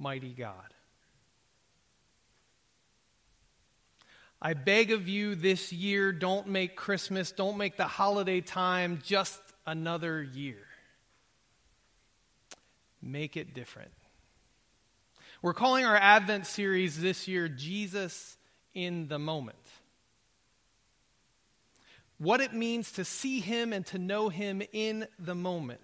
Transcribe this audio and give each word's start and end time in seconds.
mighty 0.00 0.32
God. 0.32 0.54
I 4.42 4.54
beg 4.54 4.90
of 4.90 5.06
you 5.06 5.34
this 5.34 5.70
year, 5.72 6.12
don't 6.12 6.48
make 6.48 6.74
Christmas, 6.74 7.30
don't 7.30 7.58
make 7.58 7.76
the 7.76 7.84
holiday 7.84 8.40
time 8.40 9.00
just 9.04 9.38
another 9.66 10.22
year. 10.22 10.56
Make 13.02 13.36
it 13.36 13.52
different. 13.54 13.92
We're 15.42 15.54
calling 15.54 15.84
our 15.84 15.96
Advent 15.96 16.46
series 16.46 17.00
this 17.00 17.28
year 17.28 17.48
Jesus 17.48 18.38
in 18.74 19.08
the 19.08 19.18
Moment. 19.18 19.56
What 22.16 22.40
it 22.40 22.52
means 22.54 22.92
to 22.92 23.04
see 23.04 23.40
Him 23.40 23.72
and 23.72 23.84
to 23.86 23.98
know 23.98 24.30
Him 24.30 24.62
in 24.72 25.06
the 25.18 25.34
moment. 25.34 25.80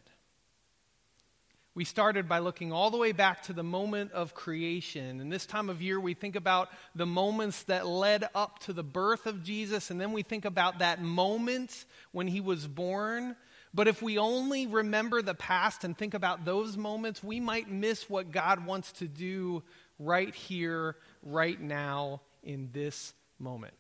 We 1.77 1.85
started 1.85 2.27
by 2.27 2.39
looking 2.39 2.73
all 2.73 2.91
the 2.91 2.97
way 2.97 3.13
back 3.13 3.43
to 3.45 3.53
the 3.53 3.63
moment 3.63 4.13
of 4.13 4.33
creation. 4.33 5.21
And 5.21 5.31
this 5.31 5.45
time 5.45 5.69
of 5.69 5.83
year, 5.83 6.01
we 6.01 6.15
think 6.15 6.35
about 6.35 6.71
the 6.95 7.05
moments 7.05 7.65
that 7.65 7.87
led 7.87 8.27
up 8.35 8.61
to 8.61 8.73
the 8.73 8.83
birth 8.83 9.27
of 9.27 9.45
Jesus, 9.45 9.91
and 9.91 10.01
then 10.01 10.13
we 10.13 10.23
think 10.23 10.47
about 10.47 10.79
that 10.79 11.03
moment 11.03 11.85
when 12.13 12.29
he 12.29 12.41
was 12.41 12.67
born. 12.67 13.37
But 13.75 13.89
if 13.89 14.01
we 14.01 14.17
only 14.17 14.67
remember 14.67 15.21
the 15.21 15.35
past 15.35 15.85
and 15.85 15.95
think 15.95 16.15
about 16.15 16.47
those 16.47 16.79
moments, 16.79 17.23
we 17.23 17.41
might 17.41 17.71
miss 17.71 18.09
what 18.09 18.33
God 18.33 18.65
wants 18.65 18.93
to 18.93 19.07
do 19.07 19.63
right 19.99 20.35
here, 20.35 20.97
right 21.23 21.61
now, 21.61 22.23
in 22.43 22.71
this 22.73 23.13
moment. 23.39 23.75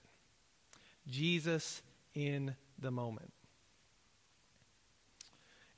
Jesus 1.09 1.80
in 2.15 2.54
the 2.78 2.90
moment. 2.90 3.32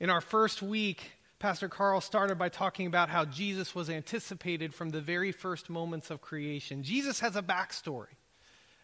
In 0.01 0.11
our 0.11 0.21
first 0.21 0.62
week, 0.62 1.12
Pastor 1.38 1.69
Carl 1.69 2.01
started 2.01 2.37
by 2.37 2.48
talking 2.48 2.87
about 2.87 3.09
how 3.09 3.24
Jesus 3.24 3.73
was 3.73 3.88
anticipated 3.88 4.74
from 4.74 4.91
the 4.91 5.01
very 5.01 5.30
first 5.30 5.70
moments 5.70 6.11
of 6.11 6.20
creation. 6.20 6.83
Jesus 6.83 7.20
has 7.20 7.37
a 7.37 7.42
backstory. 7.42 8.06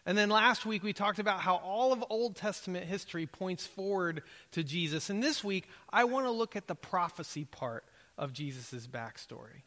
And 0.05 0.17
then 0.17 0.29
last 0.29 0.65
week 0.65 0.81
we 0.81 0.93
talked 0.93 1.19
about 1.19 1.41
how 1.41 1.55
all 1.55 1.91
of 1.91 2.03
Old 2.09 2.37
Testament 2.37 2.85
history 2.85 3.25
points 3.25 3.65
forward 3.65 4.21
to 4.51 4.63
Jesus. 4.63 5.09
And 5.09 5.21
this 5.21 5.43
week 5.43 5.67
I 5.91 6.05
want 6.05 6.27
to 6.27 6.31
look 6.31 6.55
at 6.55 6.67
the 6.67 6.75
prophecy 6.75 7.43
part 7.43 7.83
of 8.17 8.31
Jesus' 8.31 8.87
backstory. 8.87 9.63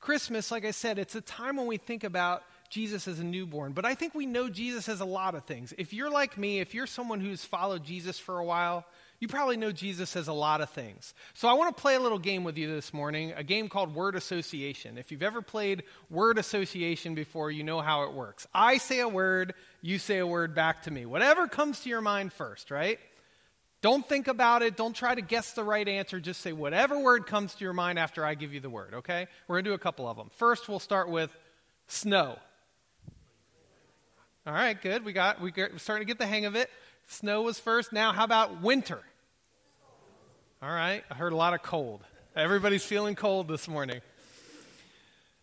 Christmas, 0.00 0.52
like 0.52 0.64
I 0.64 0.70
said, 0.70 1.00
it's 1.00 1.16
a 1.16 1.20
time 1.20 1.56
when 1.56 1.66
we 1.66 1.78
think 1.78 2.04
about 2.04 2.44
Jesus 2.70 3.08
as 3.08 3.18
a 3.18 3.24
newborn, 3.24 3.72
but 3.72 3.84
I 3.84 3.94
think 3.94 4.14
we 4.14 4.26
know 4.26 4.48
Jesus 4.48 4.88
as 4.88 5.00
a 5.00 5.04
lot 5.04 5.34
of 5.34 5.44
things. 5.44 5.74
If 5.76 5.92
you're 5.92 6.10
like 6.10 6.38
me, 6.38 6.60
if 6.60 6.74
you're 6.74 6.86
someone 6.86 7.20
who's 7.20 7.44
followed 7.44 7.82
Jesus 7.82 8.18
for 8.18 8.38
a 8.38 8.44
while, 8.44 8.84
you 9.20 9.26
probably 9.26 9.56
know 9.56 9.72
Jesus 9.72 10.10
says 10.10 10.28
a 10.28 10.32
lot 10.32 10.60
of 10.60 10.70
things. 10.70 11.12
So 11.34 11.48
I 11.48 11.54
want 11.54 11.76
to 11.76 11.80
play 11.80 11.96
a 11.96 12.00
little 12.00 12.18
game 12.18 12.44
with 12.44 12.56
you 12.56 12.72
this 12.72 12.94
morning, 12.94 13.32
a 13.36 13.42
game 13.42 13.68
called 13.68 13.94
word 13.94 14.14
association. 14.14 14.96
If 14.96 15.10
you've 15.10 15.24
ever 15.24 15.42
played 15.42 15.82
word 16.08 16.38
association 16.38 17.14
before, 17.14 17.50
you 17.50 17.64
know 17.64 17.80
how 17.80 18.04
it 18.04 18.12
works. 18.12 18.46
I 18.54 18.78
say 18.78 19.00
a 19.00 19.08
word, 19.08 19.54
you 19.82 19.98
say 19.98 20.18
a 20.18 20.26
word 20.26 20.54
back 20.54 20.84
to 20.84 20.90
me. 20.92 21.04
Whatever 21.04 21.48
comes 21.48 21.80
to 21.80 21.88
your 21.88 22.00
mind 22.00 22.32
first, 22.32 22.70
right? 22.70 23.00
Don't 23.80 24.08
think 24.08 24.28
about 24.28 24.62
it. 24.62 24.76
Don't 24.76 24.94
try 24.94 25.14
to 25.14 25.20
guess 25.20 25.52
the 25.52 25.64
right 25.64 25.86
answer. 25.86 26.20
Just 26.20 26.40
say 26.40 26.52
whatever 26.52 26.98
word 26.98 27.26
comes 27.26 27.54
to 27.54 27.64
your 27.64 27.72
mind 27.72 27.98
after 27.98 28.24
I 28.24 28.34
give 28.34 28.52
you 28.52 28.60
the 28.60 28.70
word, 28.70 28.94
okay? 28.94 29.26
We're 29.46 29.56
going 29.56 29.64
to 29.64 29.70
do 29.70 29.74
a 29.74 29.78
couple 29.78 30.08
of 30.08 30.16
them. 30.16 30.30
First, 30.36 30.68
we'll 30.68 30.80
start 30.80 31.08
with 31.08 31.36
snow. 31.86 32.38
All 34.46 34.54
right, 34.54 34.80
good. 34.80 35.04
We 35.04 35.12
got 35.12 35.42
we 35.42 35.52
are 35.58 35.78
starting 35.78 36.06
to 36.06 36.10
get 36.10 36.18
the 36.18 36.26
hang 36.26 36.46
of 36.46 36.56
it. 36.56 36.70
Snow 37.08 37.42
was 37.42 37.58
first. 37.58 37.92
Now, 37.92 38.12
how 38.12 38.24
about 38.24 38.62
winter? 38.62 39.00
All 40.62 40.70
right, 40.70 41.02
I 41.10 41.14
heard 41.14 41.32
a 41.32 41.36
lot 41.36 41.54
of 41.54 41.62
cold. 41.62 42.02
Everybody's 42.36 42.84
feeling 42.84 43.14
cold 43.14 43.48
this 43.48 43.66
morning. 43.66 44.00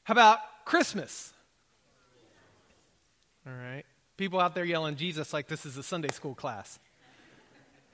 How 0.03 0.13
about 0.13 0.39
Christmas? 0.65 1.33
All 3.47 3.53
right. 3.53 3.83
People 4.17 4.39
out 4.39 4.55
there 4.55 4.63
yelling 4.63 4.95
Jesus 4.95 5.33
like 5.33 5.47
this 5.47 5.65
is 5.65 5.77
a 5.77 5.83
Sunday 5.83 6.09
school 6.09 6.35
class. 6.35 6.79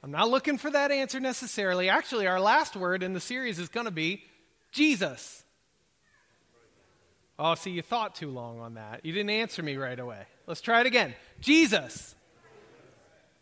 I'm 0.03 0.11
not 0.11 0.29
looking 0.29 0.57
for 0.57 0.69
that 0.69 0.91
answer 0.91 1.19
necessarily. 1.19 1.89
Actually, 1.89 2.27
our 2.27 2.39
last 2.39 2.75
word 2.75 3.03
in 3.03 3.13
the 3.13 3.19
series 3.19 3.59
is 3.59 3.69
going 3.69 3.85
to 3.85 3.91
be 3.91 4.23
Jesus. 4.71 5.43
Oh, 7.37 7.55
see, 7.55 7.71
you 7.71 7.81
thought 7.81 8.15
too 8.15 8.29
long 8.29 8.59
on 8.59 8.75
that. 8.75 9.05
You 9.05 9.13
didn't 9.13 9.31
answer 9.31 9.63
me 9.63 9.77
right 9.77 9.99
away. 9.99 10.23
Let's 10.47 10.61
try 10.61 10.81
it 10.81 10.87
again. 10.87 11.15
Jesus. 11.39 12.15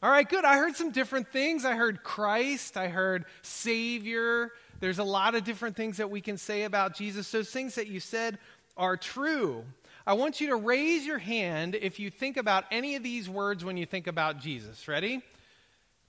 All 0.01 0.09
right, 0.09 0.27
good. 0.27 0.45
I 0.45 0.57
heard 0.57 0.75
some 0.75 0.91
different 0.91 1.27
things. 1.29 1.65
I 1.65 1.75
heard 1.75 2.03
Christ, 2.03 2.77
I 2.77 2.87
heard 2.87 3.25
Savior. 3.41 4.51
There's 4.79 4.99
a 4.99 5.03
lot 5.03 5.35
of 5.35 5.43
different 5.43 5.75
things 5.75 5.97
that 5.97 6.09
we 6.09 6.21
can 6.21 6.37
say 6.37 6.63
about 6.63 6.95
Jesus. 6.95 7.29
Those 7.31 7.49
things 7.49 7.75
that 7.75 7.87
you 7.87 7.99
said 7.99 8.37
are 8.77 8.95
true. 8.95 9.65
I 10.07 10.13
want 10.13 10.39
you 10.39 10.47
to 10.47 10.55
raise 10.55 11.05
your 11.05 11.17
hand 11.17 11.75
if 11.75 11.99
you 11.99 12.09
think 12.09 12.37
about 12.37 12.63
any 12.71 12.95
of 12.95 13.03
these 13.03 13.29
words 13.29 13.65
when 13.65 13.75
you 13.75 13.85
think 13.85 14.07
about 14.07 14.39
Jesus. 14.39 14.87
Ready? 14.87 15.21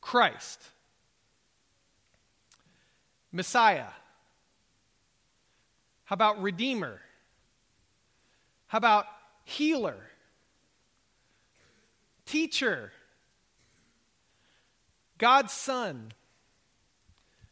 Christ, 0.00 0.62
Messiah. 3.32 3.88
How 6.04 6.14
about 6.14 6.40
Redeemer? 6.40 7.00
How 8.68 8.78
about 8.78 9.06
Healer? 9.44 9.98
Teacher? 12.24 12.92
God's 15.20 15.52
Son. 15.52 16.12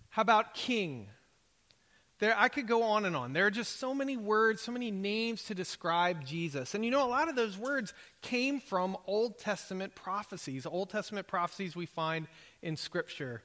How 0.08 0.22
about 0.22 0.54
King? 0.54 1.06
There, 2.18 2.34
I 2.36 2.48
could 2.48 2.66
go 2.66 2.82
on 2.82 3.04
and 3.04 3.14
on. 3.14 3.32
There 3.32 3.46
are 3.46 3.50
just 3.50 3.78
so 3.78 3.94
many 3.94 4.16
words, 4.16 4.60
so 4.62 4.72
many 4.72 4.90
names 4.90 5.44
to 5.44 5.54
describe 5.54 6.24
Jesus. 6.24 6.74
And 6.74 6.84
you 6.84 6.90
know, 6.90 7.06
a 7.06 7.08
lot 7.08 7.28
of 7.28 7.36
those 7.36 7.56
words 7.56 7.94
came 8.22 8.58
from 8.58 8.96
Old 9.06 9.38
Testament 9.38 9.94
prophecies, 9.94 10.66
Old 10.66 10.90
Testament 10.90 11.28
prophecies 11.28 11.76
we 11.76 11.86
find 11.86 12.26
in 12.62 12.76
Scripture. 12.76 13.42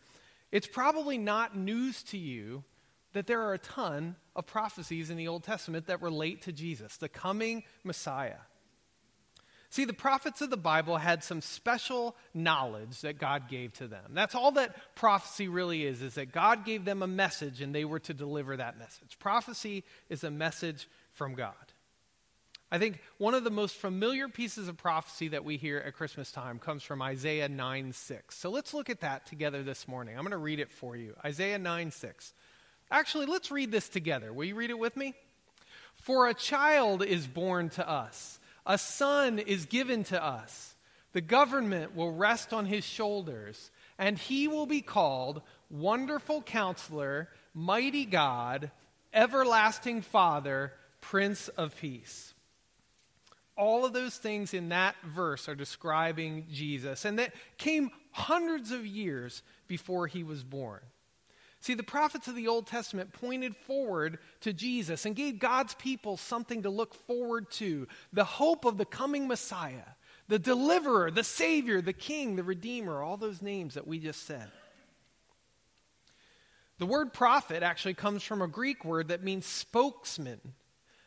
It's 0.51 0.67
probably 0.67 1.17
not 1.17 1.55
news 1.55 2.01
to 2.03 2.17
you 2.17 2.63
that 3.11 3.27
there 3.27 3.41
are 3.41 3.53
a 3.53 3.59
ton 3.59 4.15
of 4.35 4.47
prophecies 4.47 5.09
in 5.09 5.17
the 5.17 5.27
Old 5.27 5.43
Testament 5.43 5.85
that 5.87 6.01
relate 6.01 6.43
to 6.43 6.51
Jesus, 6.51 6.97
the 6.97 7.09
coming 7.09 7.63
Messiah. 7.83 8.39
See, 9.73 9.85
the 9.85 9.91
prophets 9.93 10.39
of 10.43 10.51
the 10.51 10.55
Bible 10.55 10.97
had 10.97 11.23
some 11.23 11.41
special 11.41 12.15
knowledge 12.31 13.01
that 13.01 13.17
God 13.17 13.49
gave 13.49 13.73
to 13.77 13.87
them. 13.87 14.11
That's 14.11 14.35
all 14.35 14.51
that 14.51 14.75
prophecy 14.93 15.47
really 15.47 15.83
is, 15.83 16.03
is 16.03 16.13
that 16.13 16.31
God 16.31 16.63
gave 16.63 16.85
them 16.85 17.01
a 17.01 17.07
message 17.07 17.59
and 17.59 17.73
they 17.73 17.83
were 17.83 17.97
to 18.01 18.13
deliver 18.13 18.55
that 18.55 18.77
message. 18.77 19.17
Prophecy 19.17 19.83
is 20.09 20.23
a 20.23 20.29
message 20.29 20.87
from 21.13 21.33
God. 21.33 21.55
I 22.71 22.77
think 22.77 22.99
one 23.17 23.33
of 23.33 23.43
the 23.43 23.49
most 23.49 23.75
familiar 23.75 24.27
pieces 24.27 24.67
of 24.67 24.77
prophecy 24.77 25.29
that 25.29 25.43
we 25.43 25.57
hear 25.57 25.79
at 25.79 25.95
Christmas 25.95 26.31
time 26.31 26.59
comes 26.59 26.83
from 26.83 27.01
Isaiah 27.01 27.49
9 27.49 27.93
6. 27.93 28.37
So 28.37 28.51
let's 28.51 28.75
look 28.75 28.91
at 28.91 29.01
that 29.01 29.25
together 29.25 29.63
this 29.63 29.87
morning. 29.87 30.15
I'm 30.15 30.21
going 30.21 30.33
to 30.33 30.37
read 30.37 30.59
it 30.59 30.69
for 30.69 30.95
you. 30.95 31.15
Isaiah 31.25 31.57
9 31.57 31.89
6. 31.89 32.33
Actually, 32.91 33.25
let's 33.25 33.49
read 33.49 33.71
this 33.71 33.89
together. 33.89 34.33
Will 34.33 34.45
you 34.45 34.53
read 34.53 34.69
it 34.69 34.77
with 34.77 34.95
me? 34.95 35.15
For 35.95 36.27
a 36.27 36.35
child 36.35 37.03
is 37.03 37.25
born 37.25 37.69
to 37.69 37.89
us. 37.89 38.39
A 38.65 38.77
son 38.77 39.39
is 39.39 39.65
given 39.65 40.03
to 40.05 40.23
us. 40.23 40.75
The 41.11 41.21
government 41.21 41.95
will 41.95 42.11
rest 42.11 42.53
on 42.53 42.65
his 42.65 42.83
shoulders, 42.83 43.71
and 43.97 44.17
he 44.17 44.47
will 44.47 44.65
be 44.65 44.81
called 44.81 45.41
Wonderful 45.69 46.41
Counselor, 46.41 47.29
Mighty 47.53 48.05
God, 48.05 48.71
Everlasting 49.13 50.01
Father, 50.01 50.73
Prince 51.01 51.49
of 51.49 51.77
Peace. 51.77 52.33
All 53.55 53.85
of 53.85 53.93
those 53.93 54.17
things 54.17 54.53
in 54.55 54.69
that 54.69 54.95
verse 55.05 55.47
are 55.47 55.55
describing 55.55 56.47
Jesus, 56.51 57.05
and 57.05 57.19
that 57.19 57.33
came 57.57 57.91
hundreds 58.11 58.71
of 58.71 58.85
years 58.85 59.43
before 59.67 60.07
he 60.07 60.23
was 60.23 60.43
born. 60.43 60.79
See, 61.63 61.75
the 61.75 61.81
prophets 61.81 62.27
of 62.27 62.35
the 62.35 62.49
Old 62.49 62.67
Testament 62.67 63.13
pointed 63.13 63.55
forward 63.55 64.19
to 64.41 64.51
Jesus 64.51 65.05
and 65.05 65.15
gave 65.15 65.39
God's 65.39 65.73
people 65.75 66.17
something 66.17 66.63
to 66.63 66.69
look 66.69 66.93
forward 66.93 67.49
to 67.51 67.87
the 68.11 68.25
hope 68.25 68.65
of 68.65 68.77
the 68.77 68.83
coming 68.83 69.29
Messiah, 69.29 69.95
the 70.27 70.37
deliverer, 70.37 71.09
the 71.09 71.23
Savior, 71.23 71.79
the 71.79 71.93
King, 71.93 72.35
the 72.35 72.43
Redeemer, 72.43 73.01
all 73.01 73.15
those 73.15 73.41
names 73.41 73.75
that 73.75 73.87
we 73.87 73.97
just 73.97 74.27
said. 74.27 74.51
The 76.79 76.85
word 76.85 77.13
prophet 77.13 77.63
actually 77.63 77.93
comes 77.93 78.23
from 78.23 78.41
a 78.41 78.47
Greek 78.49 78.83
word 78.83 79.07
that 79.07 79.23
means 79.23 79.45
spokesman. 79.45 80.41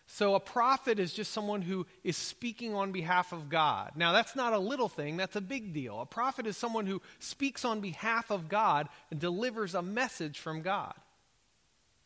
So 0.06 0.36
a 0.36 0.40
prophet 0.40 1.00
is 1.00 1.12
just 1.12 1.32
someone 1.32 1.62
who 1.62 1.84
is 2.04 2.16
speaking 2.16 2.74
on 2.74 2.92
behalf 2.92 3.32
of 3.32 3.48
God. 3.48 3.92
Now, 3.96 4.12
that's 4.12 4.36
not 4.36 4.52
a 4.52 4.58
little 4.58 4.88
thing, 4.88 5.16
that's 5.16 5.36
a 5.36 5.40
big 5.40 5.72
deal. 5.74 6.00
A 6.00 6.06
prophet 6.06 6.46
is 6.46 6.56
someone 6.56 6.86
who 6.86 7.02
speaks 7.18 7.64
on 7.64 7.80
behalf 7.80 8.30
of 8.30 8.48
God 8.48 8.88
and 9.10 9.18
delivers 9.18 9.74
a 9.74 9.82
message 9.82 10.38
from 10.38 10.62
God. 10.62 10.94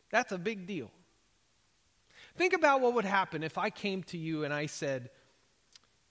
That's 0.09 0.31
a 0.31 0.37
big 0.37 0.65
deal. 0.65 0.89
Think 2.37 2.53
about 2.53 2.81
what 2.81 2.95
would 2.95 3.05
happen 3.05 3.43
if 3.43 3.57
I 3.57 3.69
came 3.69 4.03
to 4.03 4.17
you 4.17 4.43
and 4.45 4.53
I 4.53 4.65
said, 4.65 5.09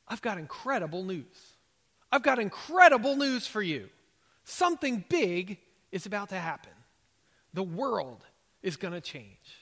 I've 0.07 0.23
got 0.23 0.39
incredible 0.39 1.03
news. 1.03 1.55
I've 2.13 2.23
got 2.23 2.39
incredible 2.39 3.17
news 3.17 3.47
for 3.47 3.63
you. 3.63 3.89
Something 4.45 5.05
big 5.09 5.59
is 5.93 6.07
about 6.07 6.29
to 6.31 6.37
happen. 6.37 6.73
The 7.53 7.63
world 7.63 8.25
is 8.63 8.77
going 8.77 8.95
to 8.95 9.01
change. 9.01 9.60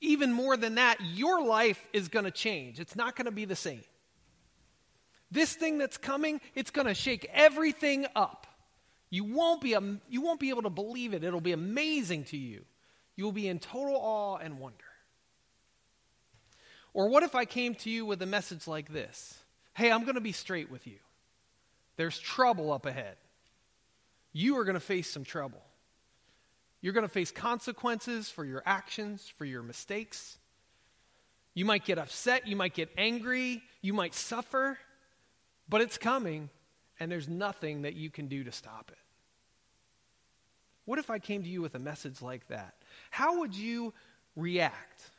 Even 0.00 0.32
more 0.32 0.56
than 0.56 0.76
that, 0.76 0.98
your 1.00 1.42
life 1.42 1.88
is 1.92 2.08
going 2.08 2.24
to 2.24 2.30
change. 2.30 2.80
It's 2.80 2.96
not 2.96 3.16
going 3.16 3.26
to 3.26 3.30
be 3.30 3.44
the 3.44 3.56
same. 3.56 3.82
This 5.30 5.54
thing 5.54 5.78
that's 5.78 5.96
coming, 5.96 6.40
it's 6.54 6.70
going 6.70 6.86
to 6.86 6.94
shake 6.94 7.28
everything 7.32 8.06
up. 8.16 8.46
You 9.10 9.24
won't, 9.24 9.60
be, 9.60 9.76
you 10.08 10.20
won't 10.20 10.40
be 10.40 10.50
able 10.50 10.62
to 10.62 10.70
believe 10.70 11.14
it. 11.14 11.24
It'll 11.24 11.40
be 11.40 11.52
amazing 11.52 12.24
to 12.24 12.36
you. 12.36 12.64
You 13.16 13.24
will 13.24 13.32
be 13.32 13.48
in 13.48 13.58
total 13.58 13.96
awe 13.96 14.36
and 14.36 14.58
wonder. 14.58 14.84
Or 16.94 17.08
what 17.08 17.22
if 17.22 17.34
I 17.34 17.44
came 17.44 17.74
to 17.76 17.90
you 17.90 18.06
with 18.06 18.22
a 18.22 18.26
message 18.26 18.66
like 18.66 18.92
this? 18.92 19.38
Hey, 19.74 19.92
I'm 19.92 20.02
going 20.02 20.14
to 20.14 20.20
be 20.20 20.32
straight 20.32 20.70
with 20.70 20.86
you. 20.86 20.98
There's 21.96 22.18
trouble 22.18 22.72
up 22.72 22.86
ahead. 22.86 23.16
You 24.32 24.56
are 24.58 24.64
going 24.64 24.74
to 24.74 24.80
face 24.80 25.10
some 25.10 25.24
trouble. 25.24 25.62
You're 26.80 26.92
going 26.92 27.06
to 27.06 27.12
face 27.12 27.30
consequences 27.30 28.30
for 28.30 28.44
your 28.44 28.62
actions, 28.64 29.32
for 29.36 29.44
your 29.44 29.62
mistakes. 29.62 30.38
You 31.54 31.64
might 31.64 31.84
get 31.84 31.98
upset, 31.98 32.46
you 32.46 32.56
might 32.56 32.74
get 32.74 32.90
angry, 32.96 33.62
you 33.82 33.92
might 33.92 34.14
suffer, 34.14 34.78
but 35.68 35.80
it's 35.80 35.98
coming, 35.98 36.48
and 36.98 37.10
there's 37.10 37.28
nothing 37.28 37.82
that 37.82 37.94
you 37.94 38.08
can 38.08 38.28
do 38.28 38.44
to 38.44 38.52
stop 38.52 38.90
it. 38.92 38.98
What 40.84 40.98
if 40.98 41.10
I 41.10 41.18
came 41.18 41.42
to 41.42 41.48
you 41.48 41.60
with 41.60 41.74
a 41.74 41.78
message 41.78 42.22
like 42.22 42.48
that? 42.48 42.74
How 43.10 43.40
would 43.40 43.54
you 43.54 43.92
react? 44.36 45.10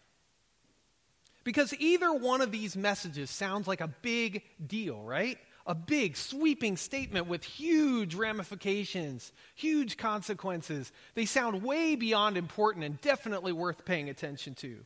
Because 1.43 1.73
either 1.79 2.13
one 2.13 2.41
of 2.41 2.51
these 2.51 2.75
messages 2.75 3.29
sounds 3.29 3.67
like 3.67 3.81
a 3.81 3.87
big 3.87 4.43
deal, 4.65 5.01
right? 5.01 5.37
A 5.67 5.75
big, 5.75 6.17
sweeping 6.17 6.75
statement 6.75 7.27
with 7.27 7.43
huge 7.43 8.15
ramifications, 8.15 9.31
huge 9.55 9.95
consequences. 9.95 10.91
They 11.13 11.25
sound 11.25 11.63
way 11.63 11.95
beyond 11.95 12.37
important 12.37 12.83
and 12.83 12.99
definitely 13.01 13.51
worth 13.51 13.85
paying 13.85 14.09
attention 14.09 14.55
to. 14.55 14.77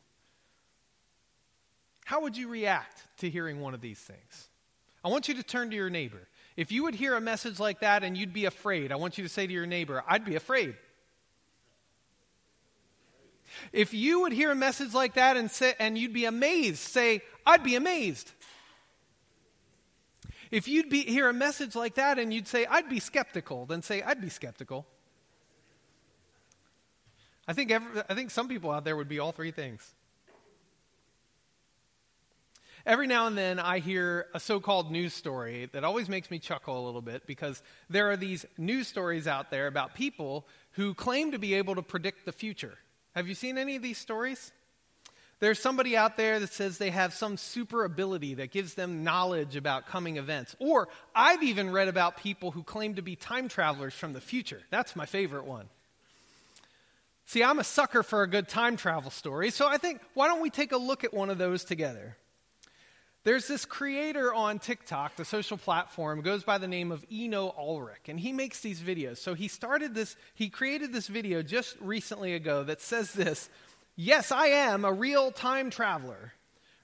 How 2.04 2.22
would 2.22 2.38
you 2.38 2.50
react 2.50 3.02
to 3.20 3.30
hearing 3.30 3.62
one 3.62 3.74
of 3.74 3.82
these 3.82 4.00
things? 4.00 4.50
I 5.04 5.08
want 5.08 5.28
you 5.28 5.36
to 5.36 5.44
turn 5.44 5.70
to 5.70 5.76
your 5.76 5.90
neighbor. 5.90 6.28
If 6.58 6.72
you 6.72 6.84
would 6.84 6.96
hear 6.96 7.16
a 7.16 7.22
message 7.22 7.60
like 7.60 7.80
that 7.80 8.04
and 8.04 8.18
you'd 8.18 8.34
be 8.34 8.46
afraid, 8.46 8.92
I 8.92 8.96
want 8.96 9.18
you 9.18 9.24
to 9.24 9.30
say 9.30 9.48
to 9.48 9.54
your 9.54 9.66
neighbor, 9.66 10.04
I'd 10.08 10.26
be 10.26 10.36
afraid. 10.36 10.76
If 13.72 13.94
you 13.94 14.22
would 14.22 14.34
hear 14.34 14.52
a 14.52 14.56
message 14.56 14.94
like 14.94 15.16
that 15.16 15.38
and, 15.38 15.50
say, 15.50 15.74
and 15.80 15.98
you'd 15.98 16.14
be 16.14 16.26
amazed, 16.26 16.80
say, 16.80 17.22
I'd 17.46 17.64
be 17.64 17.76
amazed. 17.76 18.32
If 20.52 20.68
you'd 20.68 20.90
be, 20.90 21.02
hear 21.02 21.30
a 21.30 21.34
message 21.34 21.76
like 21.76 21.96
that 21.96 22.20
and 22.20 22.34
you'd 22.34 22.48
say, 22.48 22.66
I'd 22.66 22.90
be 22.90 23.00
skeptical, 23.00 23.66
then 23.66 23.82
say, 23.82 24.02
I'd 24.02 24.22
be 24.22 24.30
skeptical. 24.30 24.86
I 27.48 27.54
think, 27.54 27.72
every, 27.72 28.02
I 28.10 28.16
think 28.16 28.32
some 28.32 28.48
people 28.48 28.72
out 28.72 28.86
there 28.86 28.96
would 28.96 29.10
be 29.10 29.20
all 29.20 29.32
three 29.32 29.52
things. 29.52 29.94
Every 32.86 33.08
now 33.08 33.26
and 33.26 33.36
then 33.36 33.58
I 33.58 33.80
hear 33.80 34.28
a 34.36 34.40
so 34.40 34.60
called 34.60 34.92
news 34.92 35.14
story 35.14 35.70
that 35.74 35.84
always 35.84 36.08
makes 36.08 36.30
me 36.30 36.38
chuckle 36.38 36.80
a 36.80 36.86
little 36.86 37.02
bit 37.02 37.26
because 37.26 37.64
there 37.90 38.12
are 38.12 38.18
these 38.18 38.46
news 38.60 38.88
stories 38.88 39.26
out 39.26 39.50
there 39.50 39.66
about 39.66 39.96
people 39.96 40.46
who 40.72 40.94
claim 40.94 41.32
to 41.32 41.40
be 41.40 41.56
able 41.56 41.76
to 41.76 41.82
predict 41.82 42.26
the 42.26 42.32
future. 42.32 42.78
Have 43.16 43.28
you 43.28 43.34
seen 43.34 43.58
any 43.58 43.76
of 43.76 43.82
these 43.82 43.98
stories? 43.98 44.52
There's 45.40 45.60
somebody 45.60 45.98
out 45.98 46.16
there 46.16 46.40
that 46.40 46.54
says 46.54 46.78
they 46.78 46.92
have 46.92 47.14
some 47.14 47.36
super 47.36 47.84
ability 47.84 48.36
that 48.36 48.52
gives 48.52 48.74
them 48.74 49.04
knowledge 49.04 49.56
about 49.56 49.86
coming 49.86 50.18
events. 50.18 50.56
Or 50.60 50.88
I've 51.14 51.44
even 51.44 51.72
read 51.72 51.90
about 51.90 52.18
people 52.18 52.52
who 52.52 52.64
claim 52.64 52.96
to 52.96 53.02
be 53.02 53.16
time 53.16 53.50
travelers 53.50 53.94
from 53.94 54.14
the 54.14 54.22
future. 54.22 54.62
That's 54.70 54.96
my 54.96 55.06
favorite 55.06 55.46
one. 55.46 55.68
See, 57.26 57.44
I'm 57.44 57.60
a 57.60 57.64
sucker 57.64 58.04
for 58.04 58.22
a 58.22 58.28
good 58.28 58.48
time 58.48 58.78
travel 58.78 59.12
story, 59.12 59.50
so 59.50 59.68
I 59.68 59.78
think 59.78 60.00
why 60.14 60.28
don't 60.28 60.42
we 60.42 60.50
take 60.50 60.72
a 60.72 60.78
look 60.78 61.04
at 61.04 61.14
one 61.14 61.30
of 61.30 61.38
those 61.38 61.66
together? 61.66 62.16
There's 63.26 63.48
this 63.48 63.66
creator 63.66 64.32
on 64.32 64.60
TikTok, 64.60 65.16
the 65.16 65.26
social 65.26 65.58
platform, 65.58 66.22
goes 66.22 66.44
by 66.44 66.60
the 66.60 66.68
name 66.68 66.92
of 66.92 67.04
Eno 67.12 67.56
Alaric, 67.58 68.08
and 68.08 68.20
he 68.20 68.32
makes 68.32 68.60
these 68.60 68.80
videos. 68.80 69.18
So 69.18 69.34
he 69.34 69.48
started 69.48 69.96
this, 69.96 70.16
he 70.36 70.48
created 70.48 70.94
this 70.94 71.08
video 71.08 71.42
just 71.42 71.76
recently 71.82 72.36
ago 72.36 72.64
that 72.64 72.82
says 72.82 73.12
this 73.12 73.50
Yes, 73.96 74.32
I 74.32 74.48
am 74.48 74.84
a 74.84 74.92
real 74.92 75.32
time 75.32 75.70
traveler. 75.70 76.34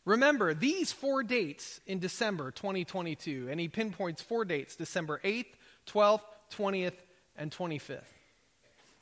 Remember 0.06 0.54
these 0.54 0.92
four 0.92 1.24
dates 1.24 1.80
in 1.86 2.00
December 2.00 2.52
2022, 2.52 3.48
and 3.52 3.60
he 3.60 3.68
pinpoints 3.68 4.22
four 4.22 4.46
dates 4.46 4.76
December 4.76 5.20
8th, 5.24 5.54
12th, 5.88 6.22
20th, 6.56 6.96
and 7.36 7.52
25th. 7.52 8.02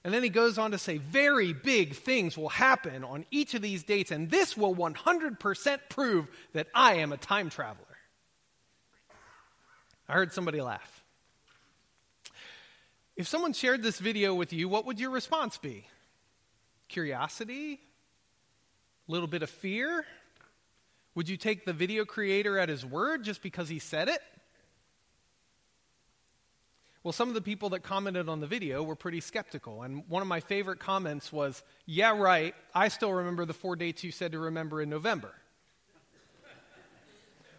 And 0.04 0.14
then 0.14 0.24
he 0.24 0.30
goes 0.30 0.58
on 0.58 0.72
to 0.72 0.78
say, 0.78 0.98
very 0.98 1.54
big 1.54 1.94
things 1.94 2.38
will 2.38 2.50
happen 2.50 3.04
on 3.04 3.26
each 3.32 3.54
of 3.54 3.62
these 3.62 3.84
dates, 3.84 4.12
and 4.12 4.30
this 4.30 4.58
will 4.58 4.76
100% 4.76 5.80
prove 5.90 6.28
that 6.54 6.68
I 6.74 6.96
am 6.96 7.12
a 7.12 7.18
time 7.18 7.50
traveler. 7.50 7.86
I 10.08 10.14
heard 10.14 10.34
somebody 10.34 10.62
laugh. 10.62 11.04
If 13.16 13.28
someone 13.28 13.54
shared 13.54 13.84
this 13.84 14.00
video 14.00 14.34
with 14.34 14.52
you, 14.52 14.68
what 14.68 14.86
would 14.86 15.00
your 15.00 15.12
response 15.12 15.58
be? 15.58 15.86
Curiosity? 16.88 17.82
Little 19.10 19.28
bit 19.28 19.42
of 19.42 19.50
fear? 19.50 20.06
Would 21.16 21.28
you 21.30 21.36
take 21.36 21.66
the 21.66 21.74
video 21.74 22.06
creator 22.06 22.60
at 22.60 22.70
his 22.70 22.86
word 22.86 23.24
just 23.24 23.42
because 23.42 23.68
he 23.68 23.80
said 23.80 24.08
it? 24.08 24.22
Well, 27.02 27.12
some 27.12 27.28
of 27.28 27.34
the 27.34 27.42
people 27.42 27.70
that 27.70 27.82
commented 27.82 28.30
on 28.30 28.40
the 28.40 28.46
video 28.46 28.84
were 28.84 28.96
pretty 28.96 29.20
skeptical. 29.20 29.82
And 29.82 30.04
one 30.10 30.22
of 30.22 30.28
my 30.28 30.42
favorite 30.42 30.80
comments 30.80 31.34
was, 31.34 31.64
Yeah, 31.88 32.16
right. 32.16 32.54
I 32.76 32.90
still 32.90 33.12
remember 33.12 33.46
the 33.46 33.54
four 33.54 33.76
dates 33.76 34.04
you 34.04 34.12
said 34.12 34.34
to 34.34 34.40
remember 34.40 34.80
in 34.80 34.92
November. 34.92 35.34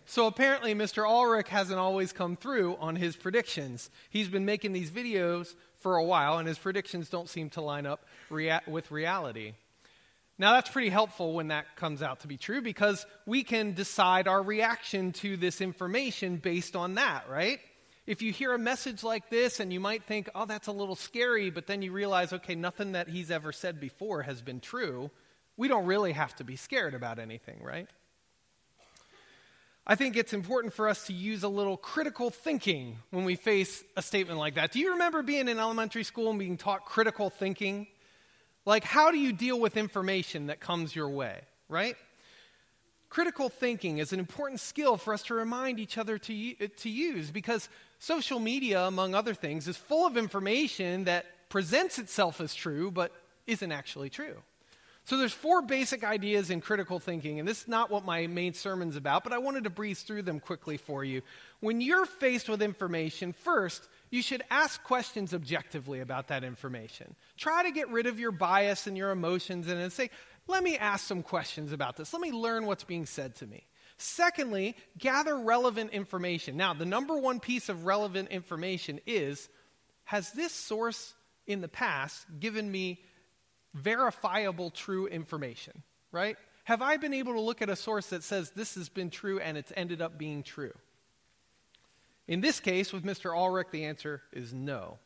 so 0.06 0.28
apparently, 0.28 0.72
Mr. 0.72 1.04
Alaric 1.04 1.48
hasn't 1.48 1.80
always 1.80 2.12
come 2.12 2.36
through 2.36 2.76
on 2.76 2.94
his 2.94 3.16
predictions. 3.16 3.90
He's 4.08 4.28
been 4.28 4.44
making 4.44 4.72
these 4.72 4.92
videos 4.92 5.56
for 5.78 5.96
a 5.96 6.04
while, 6.04 6.38
and 6.38 6.46
his 6.46 6.58
predictions 6.58 7.08
don't 7.08 7.28
seem 7.28 7.50
to 7.50 7.60
line 7.60 7.86
up 7.86 8.06
rea- 8.28 8.60
with 8.68 8.92
reality. 8.92 9.54
Now, 10.40 10.54
that's 10.54 10.70
pretty 10.70 10.88
helpful 10.88 11.34
when 11.34 11.48
that 11.48 11.76
comes 11.76 12.02
out 12.02 12.20
to 12.20 12.26
be 12.26 12.36
true 12.36 12.62
because 12.62 13.06
we 13.26 13.44
can 13.44 13.74
decide 13.74 14.26
our 14.26 14.42
reaction 14.42 15.12
to 15.12 15.36
this 15.36 15.60
information 15.60 16.38
based 16.38 16.74
on 16.74 16.94
that, 16.94 17.28
right? 17.28 17.60
if 18.10 18.22
you 18.22 18.32
hear 18.32 18.52
a 18.52 18.58
message 18.58 19.04
like 19.04 19.30
this 19.30 19.60
and 19.60 19.72
you 19.72 19.78
might 19.78 20.02
think, 20.02 20.28
oh, 20.34 20.44
that's 20.44 20.66
a 20.66 20.72
little 20.72 20.96
scary, 20.96 21.48
but 21.48 21.68
then 21.68 21.80
you 21.80 21.92
realize, 21.92 22.32
okay, 22.32 22.56
nothing 22.56 22.92
that 22.92 23.08
he's 23.08 23.30
ever 23.30 23.52
said 23.52 23.78
before 23.78 24.22
has 24.22 24.42
been 24.42 24.58
true, 24.58 25.12
we 25.56 25.68
don't 25.68 25.86
really 25.86 26.10
have 26.10 26.34
to 26.34 26.42
be 26.42 26.56
scared 26.56 26.94
about 26.94 27.20
anything, 27.20 27.62
right? 27.62 27.86
I 29.86 29.94
think 29.94 30.16
it's 30.16 30.32
important 30.32 30.74
for 30.74 30.88
us 30.88 31.06
to 31.06 31.12
use 31.12 31.44
a 31.44 31.48
little 31.48 31.76
critical 31.76 32.30
thinking 32.30 32.96
when 33.10 33.24
we 33.24 33.36
face 33.36 33.84
a 33.96 34.02
statement 34.02 34.40
like 34.40 34.56
that. 34.56 34.72
Do 34.72 34.80
you 34.80 34.92
remember 34.92 35.22
being 35.22 35.46
in 35.46 35.60
elementary 35.60 36.02
school 36.02 36.30
and 36.30 36.38
being 36.38 36.56
taught 36.56 36.84
critical 36.86 37.30
thinking? 37.30 37.86
Like, 38.66 38.84
how 38.84 39.10
do 39.10 39.18
you 39.18 39.32
deal 39.32 39.58
with 39.58 39.76
information 39.76 40.46
that 40.46 40.60
comes 40.60 40.94
your 40.94 41.08
way, 41.08 41.40
right? 41.68 41.96
Critical 43.08 43.48
thinking 43.48 43.98
is 43.98 44.12
an 44.12 44.20
important 44.20 44.60
skill 44.60 44.96
for 44.96 45.12
us 45.14 45.22
to 45.24 45.34
remind 45.34 45.80
each 45.80 45.98
other 45.98 46.18
to, 46.18 46.54
uh, 46.60 46.68
to 46.76 46.88
use 46.88 47.30
because 47.30 47.68
social 47.98 48.38
media, 48.38 48.82
among 48.82 49.14
other 49.14 49.34
things, 49.34 49.66
is 49.66 49.76
full 49.76 50.06
of 50.06 50.16
information 50.16 51.04
that 51.04 51.26
presents 51.48 51.98
itself 51.98 52.40
as 52.40 52.54
true 52.54 52.90
but 52.90 53.12
isn't 53.46 53.72
actually 53.72 54.10
true. 54.10 54.36
So 55.04 55.16
there's 55.16 55.32
four 55.32 55.62
basic 55.62 56.04
ideas 56.04 56.50
in 56.50 56.60
critical 56.60 57.00
thinking, 57.00 57.40
and 57.40 57.48
this 57.48 57.62
is 57.62 57.68
not 57.68 57.90
what 57.90 58.04
my 58.04 58.28
main 58.28 58.54
sermon's 58.54 58.94
about, 58.94 59.24
but 59.24 59.32
I 59.32 59.38
wanted 59.38 59.64
to 59.64 59.70
breeze 59.70 60.02
through 60.02 60.22
them 60.22 60.38
quickly 60.38 60.76
for 60.76 61.02
you. 61.02 61.22
When 61.58 61.80
you're 61.80 62.06
faced 62.06 62.48
with 62.48 62.62
information, 62.62 63.32
first, 63.32 63.88
you 64.10 64.22
should 64.22 64.42
ask 64.50 64.82
questions 64.82 65.32
objectively 65.32 66.00
about 66.00 66.28
that 66.28 66.42
information. 66.42 67.14
Try 67.36 67.62
to 67.62 67.70
get 67.70 67.88
rid 67.90 68.06
of 68.06 68.18
your 68.18 68.32
bias 68.32 68.86
and 68.86 68.96
your 68.96 69.10
emotions 69.12 69.68
and 69.68 69.92
say, 69.92 70.10
let 70.48 70.64
me 70.64 70.76
ask 70.76 71.06
some 71.06 71.22
questions 71.22 71.72
about 71.72 71.96
this. 71.96 72.12
Let 72.12 72.20
me 72.20 72.32
learn 72.32 72.66
what's 72.66 72.84
being 72.84 73.06
said 73.06 73.36
to 73.36 73.46
me. 73.46 73.66
Secondly, 73.98 74.74
gather 74.98 75.38
relevant 75.38 75.92
information. 75.92 76.56
Now, 76.56 76.74
the 76.74 76.86
number 76.86 77.16
one 77.18 77.38
piece 77.38 77.68
of 77.68 77.84
relevant 77.84 78.30
information 78.30 79.00
is 79.06 79.48
Has 80.04 80.32
this 80.32 80.52
source 80.52 81.14
in 81.46 81.60
the 81.60 81.68
past 81.68 82.26
given 82.40 82.70
me 82.70 83.00
verifiable 83.74 84.70
true 84.70 85.06
information? 85.06 85.82
Right? 86.10 86.36
Have 86.64 86.82
I 86.82 86.96
been 86.96 87.14
able 87.14 87.34
to 87.34 87.40
look 87.40 87.62
at 87.62 87.68
a 87.68 87.76
source 87.76 88.08
that 88.08 88.24
says 88.24 88.50
this 88.50 88.74
has 88.74 88.88
been 88.88 89.10
true 89.10 89.38
and 89.38 89.56
it's 89.56 89.72
ended 89.76 90.02
up 90.02 90.18
being 90.18 90.42
true? 90.42 90.72
In 92.30 92.40
this 92.40 92.60
case, 92.60 92.92
with 92.92 93.04
Mr. 93.04 93.36
Alaric, 93.36 93.70
the 93.70 93.84
answer 93.84 94.22
is 94.32 94.54
no. 94.54 94.98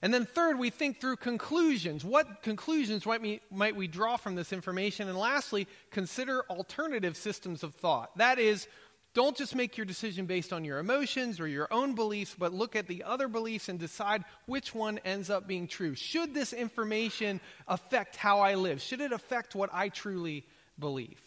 And 0.00 0.14
then, 0.14 0.24
third, 0.24 0.58
we 0.58 0.70
think 0.70 0.98
through 0.98 1.16
conclusions. 1.16 2.02
What 2.02 2.42
conclusions 2.42 3.04
might 3.04 3.20
we, 3.20 3.42
might 3.50 3.76
we 3.76 3.86
draw 3.86 4.16
from 4.16 4.34
this 4.34 4.50
information? 4.54 5.08
And 5.08 5.18
lastly, 5.18 5.68
consider 5.90 6.44
alternative 6.48 7.18
systems 7.18 7.62
of 7.62 7.74
thought. 7.74 8.16
That 8.16 8.38
is, 8.38 8.66
don't 9.12 9.36
just 9.36 9.54
make 9.54 9.76
your 9.76 9.84
decision 9.84 10.24
based 10.24 10.54
on 10.54 10.64
your 10.64 10.78
emotions 10.78 11.38
or 11.38 11.46
your 11.46 11.68
own 11.70 11.94
beliefs, 11.94 12.34
but 12.38 12.54
look 12.54 12.74
at 12.74 12.86
the 12.86 13.02
other 13.02 13.28
beliefs 13.28 13.68
and 13.68 13.78
decide 13.78 14.24
which 14.46 14.74
one 14.74 14.98
ends 15.04 15.28
up 15.28 15.46
being 15.46 15.68
true. 15.68 15.94
Should 15.94 16.32
this 16.32 16.54
information 16.54 17.42
affect 17.68 18.16
how 18.16 18.40
I 18.40 18.54
live? 18.54 18.80
Should 18.80 19.02
it 19.02 19.12
affect 19.12 19.54
what 19.54 19.68
I 19.70 19.90
truly 19.90 20.46
believe. 20.80 21.20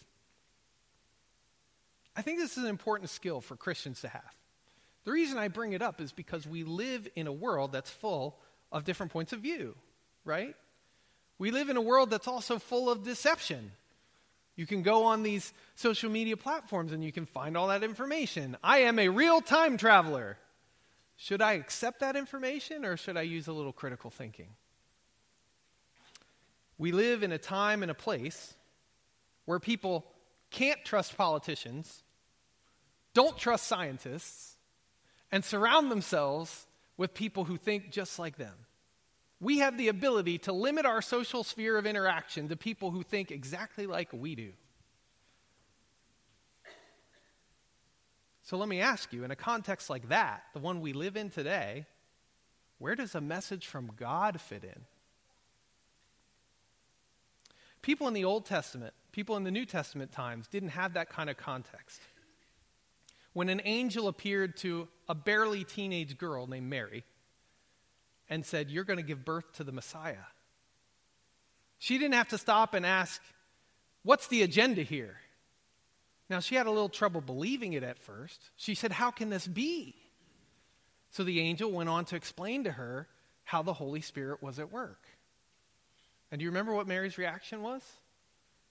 I 2.16 2.22
think 2.22 2.40
this 2.40 2.58
is 2.58 2.64
an 2.64 2.70
important 2.70 3.10
skill 3.10 3.40
for 3.40 3.56
Christians 3.56 4.02
to 4.02 4.08
have. 4.10 4.36
The 5.04 5.12
reason 5.12 5.38
I 5.38 5.48
bring 5.50 5.74
it 5.74 5.82
up 5.82 6.00
is 6.00 6.12
because 6.12 6.48
we 6.48 6.64
live 6.64 7.08
in 7.16 7.28
a 7.28 7.32
world 7.32 7.72
that's 7.72 7.90
full 7.90 8.38
of 8.72 8.86
different 8.86 9.12
points 9.12 9.34
of 9.34 9.40
view, 9.40 9.76
right? 10.24 10.56
We 11.38 11.52
live 11.52 11.70
in 11.70 11.78
a 11.78 11.82
world 11.82 12.10
that's 12.10 12.28
also 12.28 12.58
full 12.60 12.90
of 12.90 13.04
deception. 13.04 13.72
You 14.56 14.66
can 14.66 14.84
go 14.84 15.06
on 15.06 15.24
these 15.24 15.52
social 15.76 16.10
media 16.10 16.38
platforms 16.38 16.92
and 16.92 17.04
you 17.04 17.12
can 17.12 17.26
find 17.26 17.58
all 17.58 17.68
that 17.68 17.84
information. 17.84 18.56
I 18.64 18.80
am 18.80 19.00
a 19.00 19.10
real 19.10 19.42
time 19.42 19.78
traveler. 19.78 20.38
Should 21.18 21.42
I 21.42 21.54
accept 21.54 22.00
that 22.00 22.16
information 22.16 22.86
or 22.86 22.98
should 22.98 23.18
I 23.18 23.24
use 23.24 23.48
a 23.48 23.54
little 23.54 23.74
critical 23.74 24.10
thinking? 24.10 24.50
We 26.78 26.92
live 26.92 27.24
in 27.24 27.32
a 27.32 27.38
time 27.38 27.82
and 27.82 27.92
a 27.92 27.96
place 27.96 28.54
where 29.46 29.60
people 29.60 30.06
can't 30.50 30.84
trust 30.86 31.18
politicians, 31.18 32.04
don't 33.14 33.38
trust 33.38 33.68
scientists, 33.68 34.53
and 35.34 35.44
surround 35.44 35.90
themselves 35.90 36.68
with 36.96 37.16
people 37.16 37.46
who 37.46 37.58
think 37.58 37.90
just 37.90 38.20
like 38.20 38.38
them. 38.38 38.54
We 39.42 39.58
have 39.58 39.80
the 39.80 39.88
ability 39.88 40.38
to 40.40 40.54
limit 40.54 40.86
our 40.86 41.02
social 41.02 41.44
sphere 41.44 41.76
of 41.76 41.88
interaction 41.88 42.50
to 42.50 42.56
people 42.56 42.92
who 42.92 43.02
think 43.02 43.32
exactly 43.32 43.88
like 43.88 44.10
we 44.14 44.36
do. 44.36 44.52
So 48.44 48.58
let 48.58 48.70
me 48.70 48.80
ask 48.80 49.12
you, 49.12 49.24
in 49.24 49.32
a 49.32 49.36
context 49.36 49.90
like 49.90 50.10
that, 50.10 50.44
the 50.54 50.60
one 50.60 50.82
we 50.82 50.94
live 50.94 51.18
in 51.18 51.32
today, 51.32 51.88
where 52.78 52.94
does 52.94 53.16
a 53.16 53.22
message 53.22 53.66
from 53.66 53.92
God 53.98 54.40
fit 54.40 54.64
in? 54.64 54.86
People 57.82 58.08
in 58.08 58.14
the 58.14 58.26
Old 58.26 58.46
Testament, 58.46 58.94
people 59.12 59.36
in 59.36 59.46
the 59.46 59.52
New 59.52 59.66
Testament 59.66 60.12
times 60.12 60.48
didn't 60.48 60.70
have 60.70 60.94
that 60.94 61.10
kind 61.10 61.28
of 61.28 61.38
context. 61.38 62.02
When 63.34 63.50
an 63.50 63.62
angel 63.66 64.08
appeared 64.08 64.58
to 64.58 64.88
a 65.10 65.16
barely 65.16 65.64
teenage 65.64 66.18
girl 66.18 66.48
named 66.48 66.70
Mary 66.70 67.04
and 68.30 68.46
said, 68.46 68.70
You're 68.70 68.84
going 68.84 68.98
to 68.98 69.04
give 69.04 69.26
birth 69.26 69.52
to 69.54 69.64
the 69.64 69.72
Messiah, 69.72 70.26
she 71.80 71.98
didn't 71.98 72.14
have 72.14 72.30
to 72.30 72.38
stop 72.38 72.74
and 72.74 72.86
ask, 72.86 73.22
What's 74.04 74.28
the 74.28 74.44
agenda 74.44 74.84
here? 74.84 75.18
Now, 76.30 76.40
she 76.40 76.56
had 76.56 76.68
a 76.68 76.72
little 76.72 76.90
trouble 76.90 77.22
believing 77.22 77.74
it 77.74 77.84
at 77.84 78.00
first. 78.00 78.40
She 78.56 78.76
said, 78.76 78.92
How 78.92 79.12
can 79.12 79.30
this 79.30 79.48
be? 79.48 79.96
So 81.12 81.24
the 81.24 81.40
angel 81.42 81.72
went 81.72 81.90
on 81.90 82.06
to 82.06 82.16
explain 82.16 82.64
to 82.64 82.72
her 82.72 83.08
how 83.44 83.62
the 83.62 83.74
Holy 83.74 84.02
Spirit 84.02 84.42
was 84.42 84.60
at 84.60 84.72
work. 84.72 85.06
And 86.32 86.40
do 86.40 86.44
you 86.44 86.50
remember 86.50 86.74
what 86.74 86.88
Mary's 86.88 87.18
reaction 87.18 87.62
was? 87.62 87.84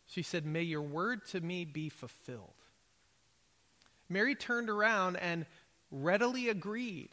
She 0.07 0.23
said, 0.23 0.45
May 0.45 0.62
your 0.62 0.83
word 0.83 1.25
to 1.28 1.40
me 1.40 1.64
be 1.64 1.88
fulfilled. 1.88 2.54
Mary 4.12 4.35
turned 4.35 4.71
around 4.71 5.16
and 5.16 5.47
readily 5.90 6.49
agreed 6.49 7.11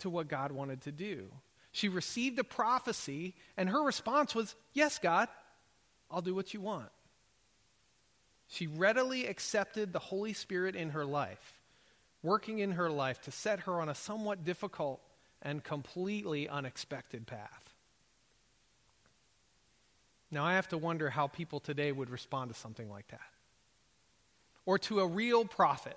to 0.00 0.10
what 0.10 0.28
God 0.28 0.52
wanted 0.52 0.82
to 0.82 0.92
do. 0.92 1.28
She 1.72 1.88
received 1.88 2.38
a 2.38 2.44
prophecy, 2.44 3.34
and 3.56 3.68
her 3.68 3.82
response 3.82 4.34
was, 4.34 4.54
Yes, 4.72 4.98
God, 4.98 5.28
I'll 6.10 6.22
do 6.22 6.34
what 6.34 6.52
you 6.52 6.60
want. 6.60 6.90
She 8.48 8.66
readily 8.66 9.26
accepted 9.26 9.92
the 9.92 10.00
Holy 10.00 10.32
Spirit 10.32 10.74
in 10.74 10.90
her 10.90 11.04
life, 11.04 11.60
working 12.22 12.58
in 12.58 12.72
her 12.72 12.90
life 12.90 13.20
to 13.22 13.30
set 13.30 13.60
her 13.60 13.80
on 13.80 13.88
a 13.88 13.94
somewhat 13.94 14.44
difficult 14.44 15.00
and 15.42 15.62
completely 15.62 16.48
unexpected 16.48 17.26
path. 17.26 17.74
Now, 20.32 20.44
I 20.44 20.54
have 20.54 20.68
to 20.68 20.78
wonder 20.78 21.10
how 21.10 21.28
people 21.28 21.60
today 21.60 21.92
would 21.92 22.10
respond 22.10 22.52
to 22.52 22.58
something 22.58 22.90
like 22.90 23.08
that. 23.08 23.20
Or 24.66 24.78
to 24.80 25.00
a 25.00 25.06
real 25.06 25.44
prophet 25.44 25.96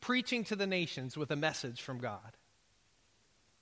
preaching 0.00 0.44
to 0.44 0.56
the 0.56 0.66
nations 0.66 1.16
with 1.16 1.30
a 1.30 1.36
message 1.36 1.82
from 1.82 1.98
God. 1.98 2.36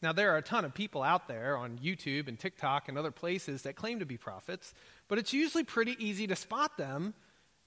Now, 0.00 0.12
there 0.12 0.33
are 0.33 0.37
a 0.37 0.42
ton 0.42 0.64
of 0.64 0.75
people 0.75 1.02
out 1.02 1.26
there 1.26 1.57
on 1.57 1.78
YouTube 1.78 2.28
and 2.28 2.38
TikTok 2.38 2.88
and 2.88 2.97
other 2.97 3.11
places 3.11 3.62
that 3.62 3.75
claim 3.75 3.99
to 3.99 4.07
be 4.07 4.16
prophets, 4.16 4.73
but 5.09 5.18
it's 5.18 5.33
usually 5.33 5.64
pretty 5.64 5.97
easy 5.99 6.26
to 6.28 6.37
spot 6.37 6.76
them 6.76 7.14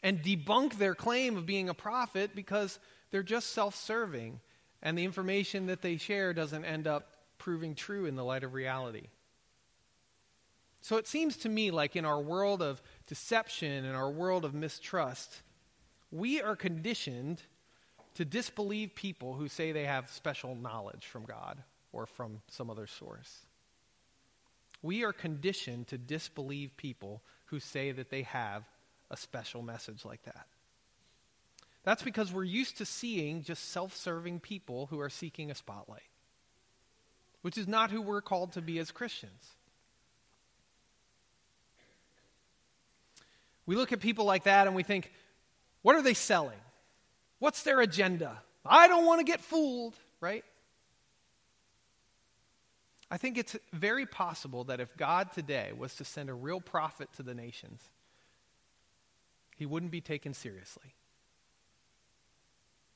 and 0.01 0.23
debunk 0.23 0.77
their 0.77 0.95
claim 0.95 1.35
of 1.35 1.45
being 1.45 1.67
a 1.67 1.73
prophet 1.73 2.31
because 2.33 2.79
they're 3.11 3.21
just 3.21 3.49
self 3.49 3.75
serving 3.75 4.39
and 4.81 4.97
the 4.97 5.03
information 5.03 5.67
that 5.67 5.81
they 5.81 5.97
share 5.97 6.33
doesn't 6.33 6.65
end 6.65 6.87
up 6.87 7.11
proving 7.37 7.75
true 7.75 8.05
in 8.05 8.15
the 8.15 8.23
light 8.23 8.43
of 8.43 8.53
reality. 8.53 9.07
So 10.81 10.97
it 10.97 11.07
seems 11.07 11.37
to 11.37 11.49
me 11.49 11.69
like 11.69 11.95
in 11.95 12.05
our 12.05 12.19
world 12.19 12.61
of 12.61 12.81
deception 13.05 13.85
and 13.85 13.95
our 13.95 14.09
world 14.09 14.45
of 14.45 14.53
mistrust, 14.53 15.43
we 16.11 16.41
are 16.41 16.55
conditioned 16.55 17.43
to 18.15 18.25
disbelieve 18.25 18.95
people 18.95 19.33
who 19.33 19.47
say 19.47 19.71
they 19.71 19.85
have 19.85 20.09
special 20.09 20.55
knowledge 20.55 21.05
from 21.05 21.25
God 21.25 21.57
or 21.91 22.05
from 22.05 22.41
some 22.49 22.69
other 22.69 22.87
source. 22.87 23.39
We 24.81 25.03
are 25.03 25.13
conditioned 25.13 25.87
to 25.87 25.97
disbelieve 25.97 26.75
people 26.75 27.21
who 27.45 27.59
say 27.59 27.91
that 27.91 28.09
they 28.09 28.23
have 28.23 28.63
a 29.09 29.17
special 29.17 29.61
message 29.61 30.05
like 30.05 30.23
that. 30.23 30.47
That's 31.83 32.03
because 32.03 32.31
we're 32.31 32.43
used 32.43 32.77
to 32.77 32.85
seeing 32.85 33.43
just 33.43 33.69
self 33.69 33.95
serving 33.95 34.39
people 34.39 34.87
who 34.87 34.99
are 34.99 35.09
seeking 35.09 35.49
a 35.49 35.55
spotlight, 35.55 36.01
which 37.41 37.57
is 37.57 37.67
not 37.67 37.91
who 37.91 38.01
we're 38.01 38.21
called 38.21 38.53
to 38.53 38.61
be 38.61 38.79
as 38.79 38.91
Christians. 38.91 39.55
We 43.65 43.75
look 43.75 43.91
at 43.91 43.99
people 43.99 44.25
like 44.25 44.43
that 44.43 44.67
and 44.67 44.75
we 44.75 44.83
think, 44.83 45.11
what 45.81 45.95
are 45.95 46.01
they 46.01 46.13
selling? 46.13 46.59
What's 47.41 47.63
their 47.63 47.81
agenda? 47.81 48.37
I 48.63 48.87
don't 48.87 49.03
want 49.03 49.19
to 49.19 49.23
get 49.23 49.41
fooled, 49.41 49.95
right? 50.19 50.45
I 53.09 53.17
think 53.17 53.35
it's 53.39 53.57
very 53.73 54.05
possible 54.05 54.65
that 54.65 54.79
if 54.79 54.95
God 54.95 55.31
today 55.31 55.71
was 55.75 55.95
to 55.95 56.05
send 56.05 56.29
a 56.29 56.35
real 56.35 56.61
prophet 56.61 57.09
to 57.15 57.23
the 57.23 57.33
nations, 57.33 57.81
he 59.57 59.65
wouldn't 59.65 59.91
be 59.91 60.01
taken 60.01 60.35
seriously. 60.35 60.93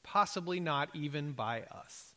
Possibly 0.03 0.59
not 0.59 0.89
even 0.93 1.31
by 1.31 1.63
us. 1.63 2.13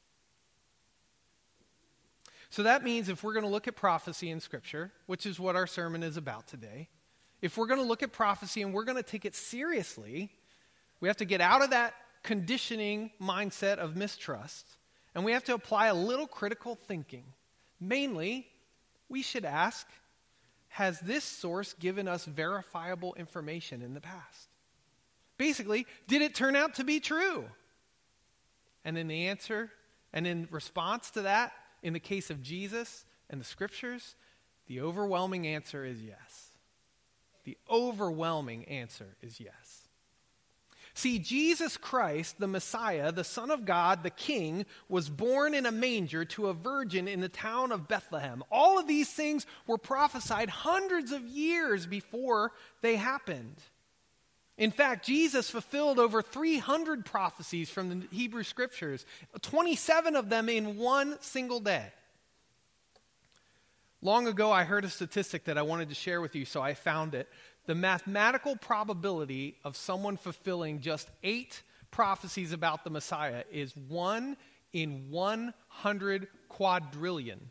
So 2.50 2.64
that 2.64 2.85
means 2.85 3.08
if 3.08 3.25
we're 3.25 3.32
going 3.32 3.47
to 3.47 3.50
look 3.50 3.68
at 3.68 3.75
prophecy 3.75 4.28
in 4.28 4.40
Scripture, 4.40 4.92
which 5.06 5.25
is 5.25 5.40
what 5.40 5.56
our 5.56 5.66
sermon 5.66 6.02
is 6.02 6.18
about 6.18 6.47
today, 6.47 6.88
if 7.40 7.56
we're 7.56 7.68
going 7.68 7.80
to 7.80 7.87
look 7.87 8.02
at 8.02 8.12
prophecy 8.12 8.61
and 8.61 8.75
we're 8.75 8.85
going 8.85 8.99
to 8.99 9.02
take 9.02 9.25
it 9.25 9.35
seriously, 9.35 10.30
we 11.00 11.08
have 11.08 11.16
to 11.16 11.25
get 11.25 11.40
out 11.40 11.64
of 11.64 11.70
that 11.70 11.94
conditioning 12.28 13.11
mindset 13.18 13.78
of 13.78 13.97
mistrust 13.97 14.66
and 15.14 15.25
we 15.25 15.32
have 15.32 15.44
to 15.44 15.54
apply 15.54 15.87
a 15.87 15.94
little 15.94 16.26
critical 16.26 16.75
thinking. 16.75 17.25
Mainly, 17.80 18.47
we 19.08 19.23
should 19.23 19.47
ask 19.47 19.87
Has 20.68 21.00
this 21.00 21.25
source 21.25 21.73
given 21.73 22.06
us 22.06 22.26
verifiable 22.26 23.14
information 23.14 23.80
in 23.80 23.94
the 23.94 24.02
past? 24.02 24.50
Basically, 25.38 25.87
did 26.06 26.20
it 26.20 26.35
turn 26.35 26.54
out 26.54 26.75
to 26.75 26.85
be 26.85 27.00
true? 27.00 27.47
And 28.85 28.99
in 28.99 29.08
the 29.08 29.28
answer, 29.28 29.70
and 30.12 30.26
in 30.26 30.49
response 30.50 31.11
to 31.12 31.23
that, 31.23 31.52
in 31.82 31.94
the 31.94 32.00
case 32.00 32.28
of 32.28 32.42
Jesus 32.42 33.06
and 33.30 33.40
the 33.40 33.44
scriptures, 33.47 34.16
the 34.66 34.82
overwhelming 34.82 35.47
answer 35.47 35.82
is 35.82 36.02
yes. 36.02 36.49
The 37.44 37.56
overwhelming 37.70 38.66
answer 38.66 39.16
is 39.23 39.40
yes. 39.40 39.77
See, 40.99 41.21
Jesus 41.21 41.76
Christ, 41.76 42.40
the 42.40 42.49
Messiah, 42.49 43.12
the 43.12 43.23
Son 43.23 43.52
of 43.52 43.64
God, 43.64 44.02
the 44.02 44.11
King, 44.11 44.67
was 44.88 45.09
born 45.09 45.55
in 45.55 45.64
a 45.64 45.71
manger 45.71 46.25
to 46.25 46.49
a 46.49 46.52
virgin 46.52 47.07
in 47.07 47.21
the 47.21 47.28
town 47.28 47.71
of 47.71 47.87
Bethlehem. 47.87 48.43
All 48.50 48.81
of 48.81 48.88
these 48.88 49.09
things 49.09 49.47
were 49.69 49.78
prophesied 49.78 50.49
hundreds 50.49 51.12
of 51.12 51.23
years 51.23 51.87
before 51.87 52.50
they 52.81 52.97
happened. 52.97 53.55
In 54.57 54.73
fact, 54.73 55.07
Jesus 55.07 55.49
fulfilled 55.49 56.00
over 56.00 56.21
300 56.21 57.05
prophecies 57.05 57.71
from 57.71 57.90
the 57.90 58.07
Hebrew 58.11 58.43
Scriptures, 58.43 59.07
27 59.40 60.17
of 60.17 60.28
them 60.28 60.49
in 60.49 60.78
one 60.78 61.17
single 61.21 61.61
day. 61.61 61.93
Long 64.02 64.26
ago, 64.26 64.50
I 64.50 64.64
heard 64.64 64.85
a 64.85 64.90
statistic 64.90 65.45
that 65.45 65.59
I 65.59 65.62
wanted 65.62 65.90
to 65.90 65.95
share 65.95 66.21
with 66.21 66.35
you, 66.35 66.45
so 66.45 66.61
I 66.61 66.75
found 66.75 67.14
it. 67.14 67.28
The 67.68 67.75
mathematical 67.75 68.56
probability 68.56 69.58
of 69.62 69.76
someone 69.76 70.16
fulfilling 70.16 70.80
just 70.80 71.10
eight 71.22 71.62
prophecies 71.90 72.54
about 72.54 72.82
the 72.82 72.88
Messiah 72.88 73.44
is 73.52 73.76
one 73.76 74.38
in 74.72 75.10
100 75.10 76.28
quadrillion. 76.48 77.50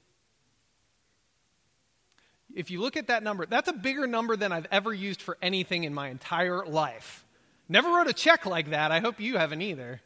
If 2.51 2.71
you 2.71 2.81
look 2.81 2.97
at 2.97 3.09
that 3.09 3.21
number, 3.21 3.45
that's 3.45 3.69
a 3.69 3.74
bigger 3.74 4.07
number 4.07 4.36
than 4.36 4.51
I've 4.51 4.65
ever 4.71 4.91
used 4.91 5.21
for 5.21 5.38
anything 5.39 5.83
in 5.83 5.93
my 5.93 6.09
entire 6.09 6.65
life. 6.65 7.24
Never 7.69 7.88
wrote 7.88 8.07
a 8.07 8.13
check 8.13 8.47
like 8.47 8.71
that. 8.71 8.91
I 8.91 9.01
hope 9.01 9.19
you 9.19 9.38
haven't 9.38 9.62
either. 9.62 10.01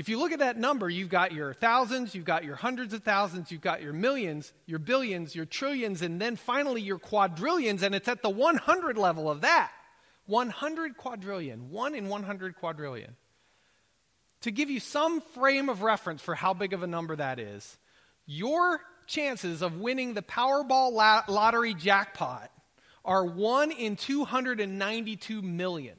If 0.00 0.08
you 0.08 0.18
look 0.18 0.32
at 0.32 0.38
that 0.38 0.56
number, 0.56 0.88
you've 0.88 1.10
got 1.10 1.30
your 1.30 1.52
thousands, 1.52 2.14
you've 2.14 2.24
got 2.24 2.42
your 2.42 2.56
hundreds 2.56 2.94
of 2.94 3.02
thousands, 3.02 3.52
you've 3.52 3.60
got 3.60 3.82
your 3.82 3.92
millions, 3.92 4.54
your 4.64 4.78
billions, 4.78 5.34
your 5.34 5.44
trillions, 5.44 6.00
and 6.00 6.18
then 6.18 6.36
finally 6.36 6.80
your 6.80 6.98
quadrillions, 6.98 7.82
and 7.82 7.94
it's 7.94 8.08
at 8.08 8.22
the 8.22 8.30
100 8.30 8.96
level 8.96 9.30
of 9.30 9.42
that. 9.42 9.70
100 10.24 10.96
quadrillion, 10.96 11.68
1 11.70 11.94
in 11.94 12.08
100 12.08 12.56
quadrillion. 12.56 13.14
To 14.40 14.50
give 14.50 14.70
you 14.70 14.80
some 14.80 15.20
frame 15.20 15.68
of 15.68 15.82
reference 15.82 16.22
for 16.22 16.34
how 16.34 16.54
big 16.54 16.72
of 16.72 16.82
a 16.82 16.86
number 16.86 17.14
that 17.16 17.38
is, 17.38 17.76
your 18.24 18.80
chances 19.06 19.60
of 19.60 19.80
winning 19.80 20.14
the 20.14 20.22
Powerball 20.22 20.94
lottery 21.28 21.74
jackpot 21.74 22.50
are 23.04 23.26
1 23.26 23.70
in 23.70 23.96
292 23.96 25.42
million. 25.42 25.96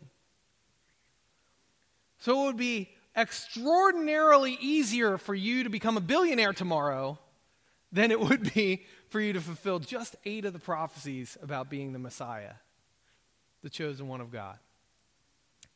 So 2.17 2.41
it 2.41 2.45
would 2.47 2.57
be 2.57 2.89
extraordinarily 3.15 4.57
easier 4.61 5.17
for 5.17 5.35
you 5.35 5.63
to 5.63 5.69
become 5.69 5.97
a 5.97 6.01
billionaire 6.01 6.53
tomorrow 6.53 7.19
than 7.91 8.11
it 8.11 8.19
would 8.19 8.53
be 8.53 8.85
for 9.09 9.19
you 9.19 9.33
to 9.33 9.41
fulfill 9.41 9.79
just 9.79 10.15
eight 10.25 10.45
of 10.45 10.53
the 10.53 10.59
prophecies 10.59 11.37
about 11.41 11.69
being 11.69 11.91
the 11.91 11.99
Messiah, 11.99 12.53
the 13.61 13.69
chosen 13.69 14.07
one 14.07 14.21
of 14.21 14.31
God. 14.31 14.57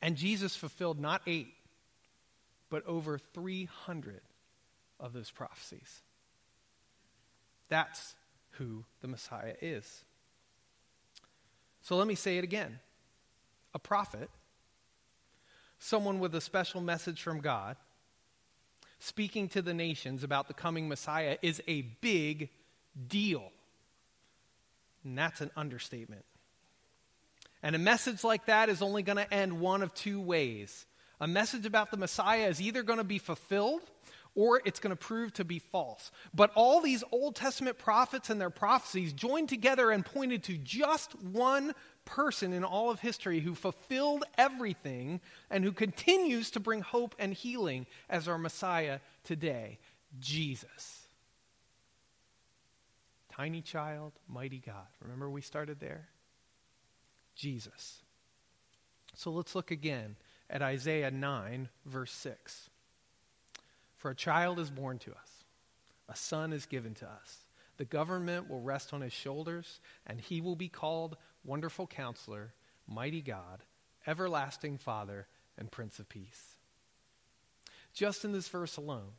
And 0.01 0.15
Jesus 0.15 0.56
fulfilled 0.56 1.00
not 1.00 1.22
eight, 1.27 1.54
but 2.70 2.86
over 2.86 3.18
300 3.18 4.22
of 5.00 5.13
those 5.13 5.32
prophecies. 5.32 6.01
That's 7.70 8.15
who 8.51 8.86
the 9.01 9.08
Messiah 9.08 9.56
is. 9.62 10.04
So 11.82 11.96
let 11.98 12.08
me 12.08 12.15
say 12.15 12.38
it 12.38 12.44
again 12.44 12.80
a 13.74 13.80
prophet, 13.80 14.30
someone 15.79 16.20
with 16.20 16.34
a 16.36 16.41
special 16.41 16.82
message 16.82 17.22
from 17.22 17.39
God, 17.39 17.77
speaking 19.00 19.48
to 19.50 19.62
the 19.62 19.74
nations 19.74 20.24
about 20.24 20.48
the 20.48 20.53
coming 20.53 20.88
Messiah, 20.88 21.38
is 21.41 21.62
a 21.67 21.82
big 21.82 22.50
deal. 23.08 23.51
And 25.03 25.17
that's 25.17 25.41
an 25.41 25.51
understatement. 25.55 26.25
And 27.62 27.75
a 27.75 27.79
message 27.79 28.24
like 28.24 28.46
that 28.46 28.70
is 28.70 28.82
only 28.82 29.03
going 29.03 29.17
to 29.17 29.34
end 29.34 29.60
one 29.60 29.82
of 29.82 29.94
two 29.94 30.22
ways. 30.22 30.86
A 31.20 31.27
message 31.27 31.65
about 31.65 31.91
the 31.91 31.98
Messiah 31.98 32.48
is 32.48 32.62
either 32.62 32.84
going 32.84 32.98
to 32.98 33.03
be 33.03 33.20
fulfilled 33.20 33.82
or 34.36 34.62
it's 34.65 34.80
going 34.80 34.92
to 34.92 34.96
prove 34.96 35.34
to 35.34 35.46
be 35.46 35.60
false. 35.60 36.12
But 36.34 36.51
all 36.56 36.82
these 36.82 37.04
Old 37.12 37.36
Testament 37.36 37.77
prophets 37.77 38.30
and 38.30 38.39
their 38.39 38.50
prophecies 38.50 39.13
joined 39.13 39.50
together 39.50 39.92
and 39.92 40.06
pointed 40.06 40.44
to 40.44 40.58
just 40.58 41.13
one 41.20 41.74
person 42.04 42.54
in 42.54 42.63
all 42.63 42.92
of 42.92 43.00
history 43.00 43.39
who 43.39 43.56
fulfilled 43.56 44.25
everything 44.38 45.22
and 45.50 45.63
who 45.63 45.72
continues 45.72 46.51
to 46.51 46.60
bring 46.60 46.82
hope 46.82 47.15
and 47.18 47.34
healing 47.34 47.88
as 48.10 48.27
our 48.27 48.38
Messiah 48.38 49.00
today 49.24 49.80
Jesus. 50.20 51.08
Tiny 53.32 53.62
child, 53.62 54.13
mighty 54.30 54.60
God. 54.60 54.88
Remember 55.01 55.30
we 55.30 55.42
started 55.42 55.80
there? 55.80 56.08
Jesus. 57.36 58.01
So 59.13 59.32
let's 59.32 59.56
look 59.56 59.72
again 59.72 60.15
at 60.50 60.62
Isaiah 60.62 61.12
9, 61.12 61.70
verse 61.86 62.12
6. 62.12 62.70
For 64.06 64.12
a 64.12 64.16
child 64.16 64.60
is 64.60 64.70
born 64.70 65.00
to 65.00 65.10
us, 65.14 65.46
a 66.08 66.16
son 66.16 66.54
is 66.54 66.68
given 66.68 66.94
to 66.94 67.08
us. 67.08 67.38
The 67.78 67.86
government 67.86 68.48
will 68.48 68.62
rest 68.62 68.94
on 68.94 69.02
his 69.02 69.14
shoulders, 69.14 69.80
and 70.06 70.22
he 70.22 70.42
will 70.42 70.56
be 70.56 70.68
called 70.68 71.18
Wonderful 71.44 71.88
Counselor, 71.88 72.54
Mighty 72.88 73.24
God, 73.24 73.64
Everlasting 74.06 74.78
Father, 74.78 75.26
and 75.58 75.72
Prince 75.72 75.98
of 75.98 76.08
Peace. 76.08 76.44
Just 77.96 78.24
in 78.24 78.32
this 78.32 78.48
verse 78.48 78.78
alone, 78.78 79.10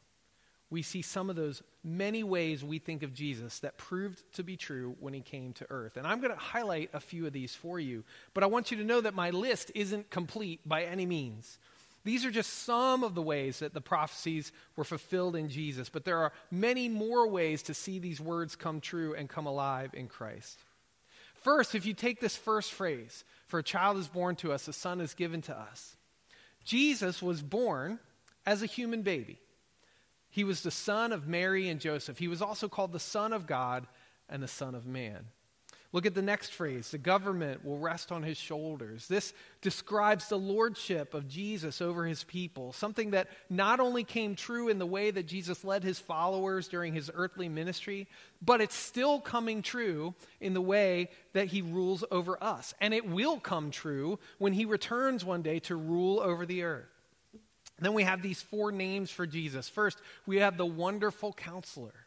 we 0.70 0.82
see 0.82 1.02
some 1.02 1.30
of 1.30 1.34
those 1.34 1.64
many 1.82 2.22
ways 2.22 2.62
we 2.62 2.78
think 2.78 3.02
of 3.02 3.12
Jesus 3.12 3.58
that 3.60 3.78
proved 3.78 4.22
to 4.34 4.44
be 4.44 4.56
true 4.56 4.94
when 5.00 5.14
he 5.14 5.20
came 5.20 5.52
to 5.54 5.66
earth. 5.68 5.96
And 5.96 6.06
I'm 6.06 6.20
going 6.20 6.32
to 6.32 6.38
highlight 6.38 6.90
a 6.92 7.00
few 7.00 7.26
of 7.26 7.32
these 7.32 7.56
for 7.56 7.80
you, 7.80 8.04
but 8.34 8.44
I 8.44 8.46
want 8.46 8.70
you 8.70 8.76
to 8.76 8.84
know 8.84 9.00
that 9.00 9.14
my 9.14 9.30
list 9.30 9.72
isn't 9.74 10.10
complete 10.10 10.60
by 10.64 10.84
any 10.84 11.06
means. 11.06 11.58
These 12.06 12.24
are 12.24 12.30
just 12.30 12.62
some 12.62 13.02
of 13.02 13.16
the 13.16 13.20
ways 13.20 13.58
that 13.58 13.74
the 13.74 13.80
prophecies 13.80 14.52
were 14.76 14.84
fulfilled 14.84 15.34
in 15.34 15.48
Jesus, 15.48 15.88
but 15.88 16.04
there 16.04 16.18
are 16.18 16.32
many 16.52 16.88
more 16.88 17.26
ways 17.26 17.64
to 17.64 17.74
see 17.74 17.98
these 17.98 18.20
words 18.20 18.54
come 18.54 18.80
true 18.80 19.16
and 19.16 19.28
come 19.28 19.46
alive 19.46 19.90
in 19.92 20.06
Christ. 20.06 20.56
First, 21.34 21.74
if 21.74 21.84
you 21.84 21.94
take 21.94 22.20
this 22.20 22.36
first 22.36 22.72
phrase, 22.72 23.24
for 23.48 23.58
a 23.58 23.64
child 23.64 23.96
is 23.98 24.06
born 24.06 24.36
to 24.36 24.52
us, 24.52 24.68
a 24.68 24.72
son 24.72 25.00
is 25.00 25.14
given 25.14 25.42
to 25.42 25.58
us, 25.58 25.96
Jesus 26.62 27.20
was 27.20 27.42
born 27.42 27.98
as 28.46 28.62
a 28.62 28.66
human 28.66 29.02
baby. 29.02 29.40
He 30.30 30.44
was 30.44 30.60
the 30.60 30.70
son 30.70 31.10
of 31.10 31.26
Mary 31.26 31.68
and 31.68 31.80
Joseph. 31.80 32.18
He 32.18 32.28
was 32.28 32.40
also 32.40 32.68
called 32.68 32.92
the 32.92 33.00
Son 33.00 33.32
of 33.32 33.48
God 33.48 33.84
and 34.28 34.40
the 34.40 34.46
Son 34.46 34.76
of 34.76 34.86
Man. 34.86 35.24
Look 35.92 36.04
at 36.04 36.14
the 36.14 36.22
next 36.22 36.52
phrase 36.52 36.90
the 36.90 36.98
government 36.98 37.64
will 37.64 37.78
rest 37.78 38.10
on 38.10 38.22
his 38.22 38.36
shoulders. 38.36 39.06
This 39.06 39.32
describes 39.62 40.28
the 40.28 40.38
lordship 40.38 41.14
of 41.14 41.28
Jesus 41.28 41.80
over 41.80 42.04
his 42.04 42.24
people, 42.24 42.72
something 42.72 43.12
that 43.12 43.28
not 43.48 43.80
only 43.80 44.04
came 44.04 44.34
true 44.34 44.68
in 44.68 44.78
the 44.78 44.86
way 44.86 45.10
that 45.10 45.26
Jesus 45.26 45.64
led 45.64 45.84
his 45.84 45.98
followers 45.98 46.68
during 46.68 46.94
his 46.94 47.10
earthly 47.14 47.48
ministry, 47.48 48.08
but 48.42 48.60
it's 48.60 48.74
still 48.74 49.20
coming 49.20 49.62
true 49.62 50.14
in 50.40 50.54
the 50.54 50.60
way 50.60 51.08
that 51.32 51.46
he 51.46 51.62
rules 51.62 52.04
over 52.10 52.42
us. 52.42 52.74
And 52.80 52.92
it 52.92 53.08
will 53.08 53.38
come 53.38 53.70
true 53.70 54.18
when 54.38 54.52
he 54.52 54.64
returns 54.64 55.24
one 55.24 55.42
day 55.42 55.60
to 55.60 55.76
rule 55.76 56.20
over 56.20 56.46
the 56.46 56.64
earth. 56.64 56.88
Then 57.78 57.92
we 57.92 58.04
have 58.04 58.22
these 58.22 58.40
four 58.40 58.72
names 58.72 59.10
for 59.10 59.26
Jesus. 59.26 59.68
First, 59.68 60.00
we 60.26 60.38
have 60.38 60.56
the 60.56 60.66
wonderful 60.66 61.32
counselor 61.32 62.05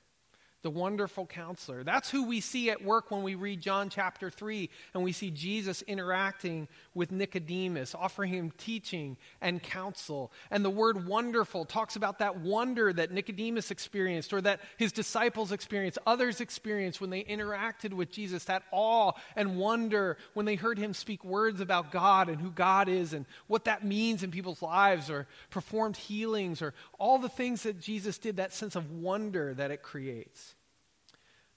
the 0.62 0.70
wonderful 0.70 1.26
counselor. 1.26 1.84
That's 1.84 2.10
who 2.10 2.26
we 2.26 2.42
see 2.42 2.70
at 2.70 2.84
work 2.84 3.12
when 3.12 3.24
we 3.24 3.36
read 3.36 3.62
John 3.62 3.90
chapter 3.90 4.30
3 4.30 4.70
and 4.94 5.04
we 5.04 5.14
see 5.14 5.32
Jesus 5.32 5.82
interacting 5.84 6.68
with 6.94 7.12
Nicodemus, 7.12 7.96
offering 7.96 8.34
him 8.34 8.52
teaching 8.58 9.16
and 9.40 9.64
counsel. 9.64 10.34
And 10.52 10.66
the 10.66 10.70
word 10.70 11.08
wonderful 11.08 11.64
talks 11.64 11.96
about 11.96 12.20
that 12.20 12.40
wonder 12.42 12.92
that 12.92 13.12
Nicodemus 13.12 13.72
experienced 13.72 14.34
or 14.34 14.42
that 14.42 14.60
his 14.76 14.92
disciples 14.92 15.54
experienced, 15.54 15.98
others 16.06 16.42
experienced 16.42 17.00
when 17.00 17.10
they 17.10 17.24
interacted 17.24 17.94
with 17.94 18.12
Jesus, 18.12 18.44
that 18.46 18.64
awe 18.72 19.14
and 19.38 19.58
wonder 19.58 20.18
when 20.34 20.46
they 20.46 20.56
heard 20.56 20.78
him 20.78 20.94
speak 20.94 21.24
words 21.24 21.62
about 21.62 21.90
God 21.90 22.28
and 22.28 22.42
who 22.42 22.52
God 22.52 22.90
is 22.90 23.14
and 23.14 23.26
what 23.48 23.64
that 23.64 23.86
means 23.86 24.24
in 24.24 24.32
people's 24.32 24.62
lives 24.62 25.10
or 25.10 25.26
performed 25.52 25.96
healings 25.96 26.62
or 26.62 26.74
all 26.98 27.18
the 27.18 27.30
things 27.30 27.64
that 27.64 27.80
Jesus 27.80 28.18
did, 28.18 28.38
that 28.38 28.54
sense 28.54 28.76
of 28.76 28.92
wonder 28.92 29.54
that 29.54 29.72
it 29.72 29.82
creates 29.82 30.49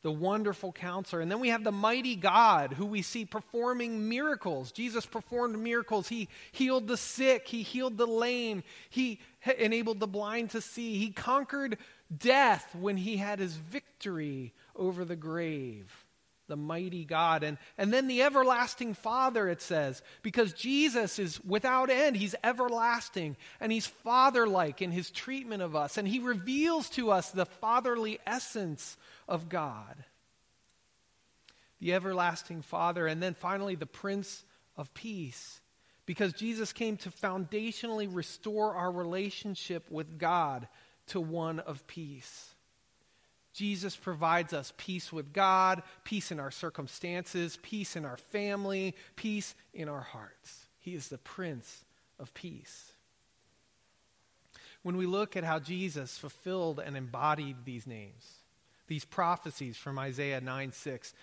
the 0.03 0.11
wonderful 0.11 0.73
counselor. 0.73 1.21
And 1.21 1.31
then 1.31 1.41
we 1.41 1.51
have 1.51 1.65
the 1.65 1.73
mighty 1.73 2.17
God 2.17 2.73
who 2.73 2.87
we 2.87 3.03
see 3.03 3.25
performing 3.25 4.09
miracles. 4.09 4.73
Jesus 4.73 5.07
performed 5.07 5.59
miracles. 5.59 6.09
He 6.09 6.29
healed 6.51 6.89
the 6.89 6.97
sick, 6.97 7.49
he 7.49 7.63
healed 7.63 7.97
the 7.97 8.07
lame, 8.07 8.63
he 8.91 9.21
enabled 9.59 10.01
the 10.01 10.07
blind 10.07 10.51
to 10.51 10.61
see, 10.61 10.99
he 10.99 11.11
conquered 11.11 11.79
death 12.17 12.75
when 12.75 12.97
he 12.97 13.17
had 13.17 13.39
his 13.39 13.55
victory 13.55 14.53
over 14.77 15.05
the 15.05 15.17
grave. 15.17 16.02
The 16.49 16.57
mighty 16.57 17.05
God. 17.05 17.45
And, 17.45 17.57
and 17.79 17.93
then 17.93 18.09
the 18.09 18.23
everlasting 18.23 18.95
Father, 18.95 19.49
it 19.49 19.63
says, 19.63 20.03
because 20.23 20.53
Jesus 20.53 21.19
is 21.19 21.43
without 21.45 21.89
end. 21.89 22.17
He's 22.17 22.35
everlasting 22.45 23.37
and 23.61 23.73
he's 23.73 23.87
father 23.87 24.47
like 24.47 24.83
in 24.83 24.91
his 24.91 25.11
treatment 25.11 25.63
of 25.63 25.75
us. 25.75 25.97
And 25.97 26.07
he 26.07 26.19
reveals 26.19 26.91
to 26.91 27.11
us 27.11 27.31
the 27.31 27.47
fatherly 27.47 28.19
essence 28.27 28.97
of 29.29 29.49
God, 29.49 30.05
the 31.81 31.95
everlasting 31.95 32.63
Father, 32.63 33.07
and 33.07 33.23
then 33.23 33.35
finally 33.35 33.77
the 33.77 33.87
Prince 33.87 34.45
of 34.77 34.93
Peace. 34.95 35.61
Because 36.05 36.33
Jesus 36.33 36.73
came 36.73 36.97
to 36.99 37.11
foundationally 37.11 38.09
restore 38.13 38.75
our 38.75 38.91
relationship 38.91 39.91
with 39.91 40.19
God 40.19 40.67
to 41.07 41.21
one 41.21 41.61
of 41.61 41.87
peace. 41.87 42.52
Jesus 43.53 43.97
provides 43.97 44.53
us 44.53 44.73
peace 44.77 45.13
with 45.13 45.33
God, 45.33 45.83
peace 46.05 46.33
in 46.33 46.41
our 46.41 46.51
circumstances, 46.51 47.59
peace 47.63 47.97
in 47.97 48.05
our 48.05 48.17
family, 48.17 48.95
peace 49.17 49.55
in 49.75 49.89
our 49.89 50.01
hearts. 50.01 50.67
He 50.79 50.95
is 50.95 51.09
the 51.09 51.19
Prince 51.19 51.85
of 52.19 52.33
Peace. 52.35 52.93
When 54.83 54.97
we 54.97 55.07
look 55.07 55.37
at 55.37 55.45
how 55.45 55.59
Jesus 55.59 56.19
fulfilled 56.19 56.81
and 56.81 56.97
embodied 56.97 57.57
these 57.65 57.87
names, 57.87 58.25
these 58.89 59.05
prophecies 59.05 59.77
from 59.77 59.99
Isaiah 59.99 60.41
9 60.41 60.73
6, 60.73 61.15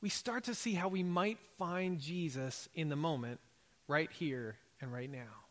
we 0.00 0.08
start 0.08 0.44
to 0.44 0.54
see 0.54 0.74
how 0.74 0.88
we 0.88 1.02
might 1.02 1.38
find 1.58 2.00
Jesus 2.00 2.68
in 2.74 2.88
the 2.88 2.96
moment, 2.96 3.40
right 3.88 4.10
here 4.10 4.56
and 4.80 4.92
right 4.92 5.10
now. 5.10 5.44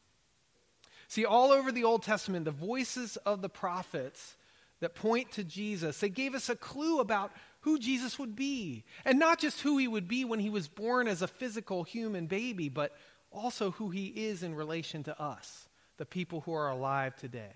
See, 1.08 1.26
all 1.26 1.52
over 1.52 1.72
the 1.72 1.84
Old 1.84 2.04
Testament, 2.04 2.46
the 2.46 2.52
voices 2.52 3.18
of 3.18 3.42
the 3.42 3.50
prophets 3.50 4.36
that 4.84 4.96
point 4.96 5.32
to 5.32 5.44
Jesus, 5.44 6.00
they 6.00 6.10
gave 6.10 6.36
us 6.36 6.50
a 6.50 6.56
clue 6.56 7.00
about 7.00 7.32
who 7.62 7.80
Jesus 7.80 8.20
would 8.20 8.36
be. 8.36 8.84
And 9.06 9.18
not 9.18 9.40
just 9.40 9.62
who 9.62 9.78
he 9.78 9.88
would 9.88 10.10
be 10.10 10.26
when 10.26 10.40
he 10.40 10.50
was 10.50 10.68
born 10.68 11.08
as 11.08 11.22
a 11.22 11.28
physical 11.28 11.84
human 11.84 12.28
baby, 12.28 12.68
but 12.68 12.96
also 13.32 13.72
who 13.72 13.90
he 13.90 14.08
is 14.08 14.44
in 14.44 14.54
relation 14.54 15.04
to 15.04 15.22
us, 15.22 15.70
the 15.98 16.06
people 16.06 16.42
who 16.42 16.54
are 16.54 16.70
alive 16.70 17.16
today. 17.16 17.56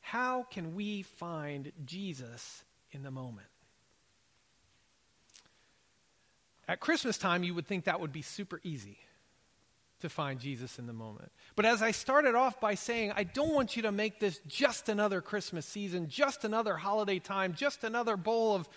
How 0.00 0.44
can 0.50 0.74
we 0.74 1.02
find 1.02 1.72
Jesus 1.86 2.62
in 2.92 3.02
the 3.02 3.10
moment? 3.10 3.48
At 6.68 6.80
Christmas 6.80 7.16
time, 7.16 7.42
you 7.42 7.54
would 7.54 7.66
think 7.66 7.84
that 7.84 8.00
would 8.00 8.12
be 8.12 8.22
super 8.22 8.60
easy 8.62 8.98
to 10.00 10.08
find 10.08 10.38
Jesus 10.38 10.78
in 10.78 10.86
the 10.86 10.92
moment. 10.92 11.30
But 11.54 11.64
as 11.64 11.82
I 11.82 11.90
started 11.90 12.34
off 12.34 12.60
by 12.60 12.74
saying, 12.74 13.12
I 13.16 13.24
don't 13.24 13.54
want 13.54 13.76
you 13.76 13.82
to 13.82 13.92
make 13.92 14.20
this 14.20 14.40
just 14.46 14.88
another 14.88 15.20
Christmas 15.20 15.64
season, 15.64 16.08
just 16.08 16.44
another 16.44 16.76
holiday 16.76 17.18
time, 17.18 17.54
just 17.54 17.82
another 17.82 18.16
bowl 18.16 18.54
of 18.54 18.68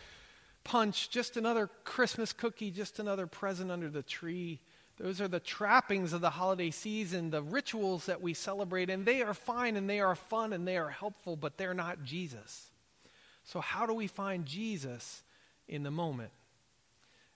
punch, 0.63 1.09
just 1.09 1.35
another 1.35 1.69
Christmas 1.83 2.31
cookie, 2.31 2.71
just 2.71 2.99
another 2.99 3.27
present 3.27 3.71
under 3.71 3.89
the 3.89 4.03
tree. 4.03 4.59
Those 4.97 5.21
are 5.21 5.27
the 5.27 5.39
trappings 5.39 6.13
of 6.13 6.21
the 6.21 6.29
holiday 6.29 6.71
season, 6.71 7.29
the 7.29 7.41
rituals 7.41 8.05
that 8.07 8.21
we 8.21 8.33
celebrate, 8.33 8.89
and 8.89 9.05
they 9.05 9.21
are 9.21 9.33
fine 9.33 9.77
and 9.77 9.89
they 9.89 9.99
are 9.99 10.15
fun 10.15 10.53
and 10.53 10.67
they 10.67 10.77
are 10.77 10.89
helpful, 10.89 11.35
but 11.35 11.57
they're 11.57 11.73
not 11.73 12.03
Jesus. 12.03 12.69
So, 13.45 13.61
how 13.61 13.85
do 13.85 13.93
we 13.93 14.07
find 14.07 14.45
Jesus 14.45 15.23
in 15.67 15.83
the 15.83 15.91
moment? 15.91 16.31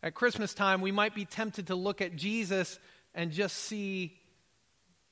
At 0.04 0.14
Christmas 0.14 0.54
time, 0.54 0.82
we 0.82 0.92
might 0.92 1.16
be 1.16 1.24
tempted 1.24 1.68
to 1.68 1.76
look 1.76 2.02
at 2.02 2.16
Jesus 2.16 2.78
and 3.14 3.32
just 3.32 3.58
see 3.58 4.18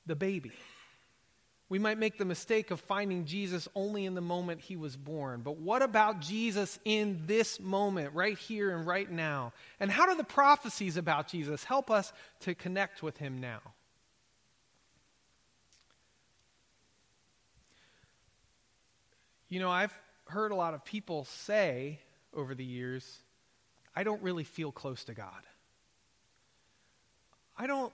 the 0.06 0.16
baby. 0.16 0.52
We 1.68 1.78
might 1.78 1.96
make 1.96 2.18
the 2.18 2.26
mistake 2.26 2.70
of 2.70 2.80
finding 2.80 3.24
Jesus 3.24 3.66
only 3.74 4.04
in 4.04 4.14
the 4.14 4.20
moment 4.20 4.60
he 4.60 4.76
was 4.76 4.94
born. 4.94 5.40
But 5.40 5.56
what 5.56 5.80
about 5.80 6.20
Jesus 6.20 6.78
in 6.84 7.22
this 7.26 7.58
moment, 7.58 8.12
right 8.12 8.36
here 8.36 8.76
and 8.76 8.86
right 8.86 9.10
now? 9.10 9.54
And 9.80 9.90
how 9.90 10.06
do 10.06 10.14
the 10.14 10.22
prophecies 10.22 10.98
about 10.98 11.28
Jesus 11.28 11.64
help 11.64 11.90
us 11.90 12.12
to 12.40 12.54
connect 12.54 13.02
with 13.02 13.16
him 13.16 13.40
now? 13.40 13.60
You 19.48 19.60
know, 19.60 19.70
I've 19.70 19.98
heard 20.26 20.50
a 20.52 20.54
lot 20.54 20.74
of 20.74 20.84
people 20.84 21.24
say 21.24 22.00
over 22.34 22.54
the 22.54 22.64
years, 22.64 23.20
I 23.96 24.04
don't 24.04 24.22
really 24.22 24.44
feel 24.44 24.72
close 24.72 25.04
to 25.04 25.14
God. 25.14 25.42
I 27.56 27.66
don't, 27.66 27.92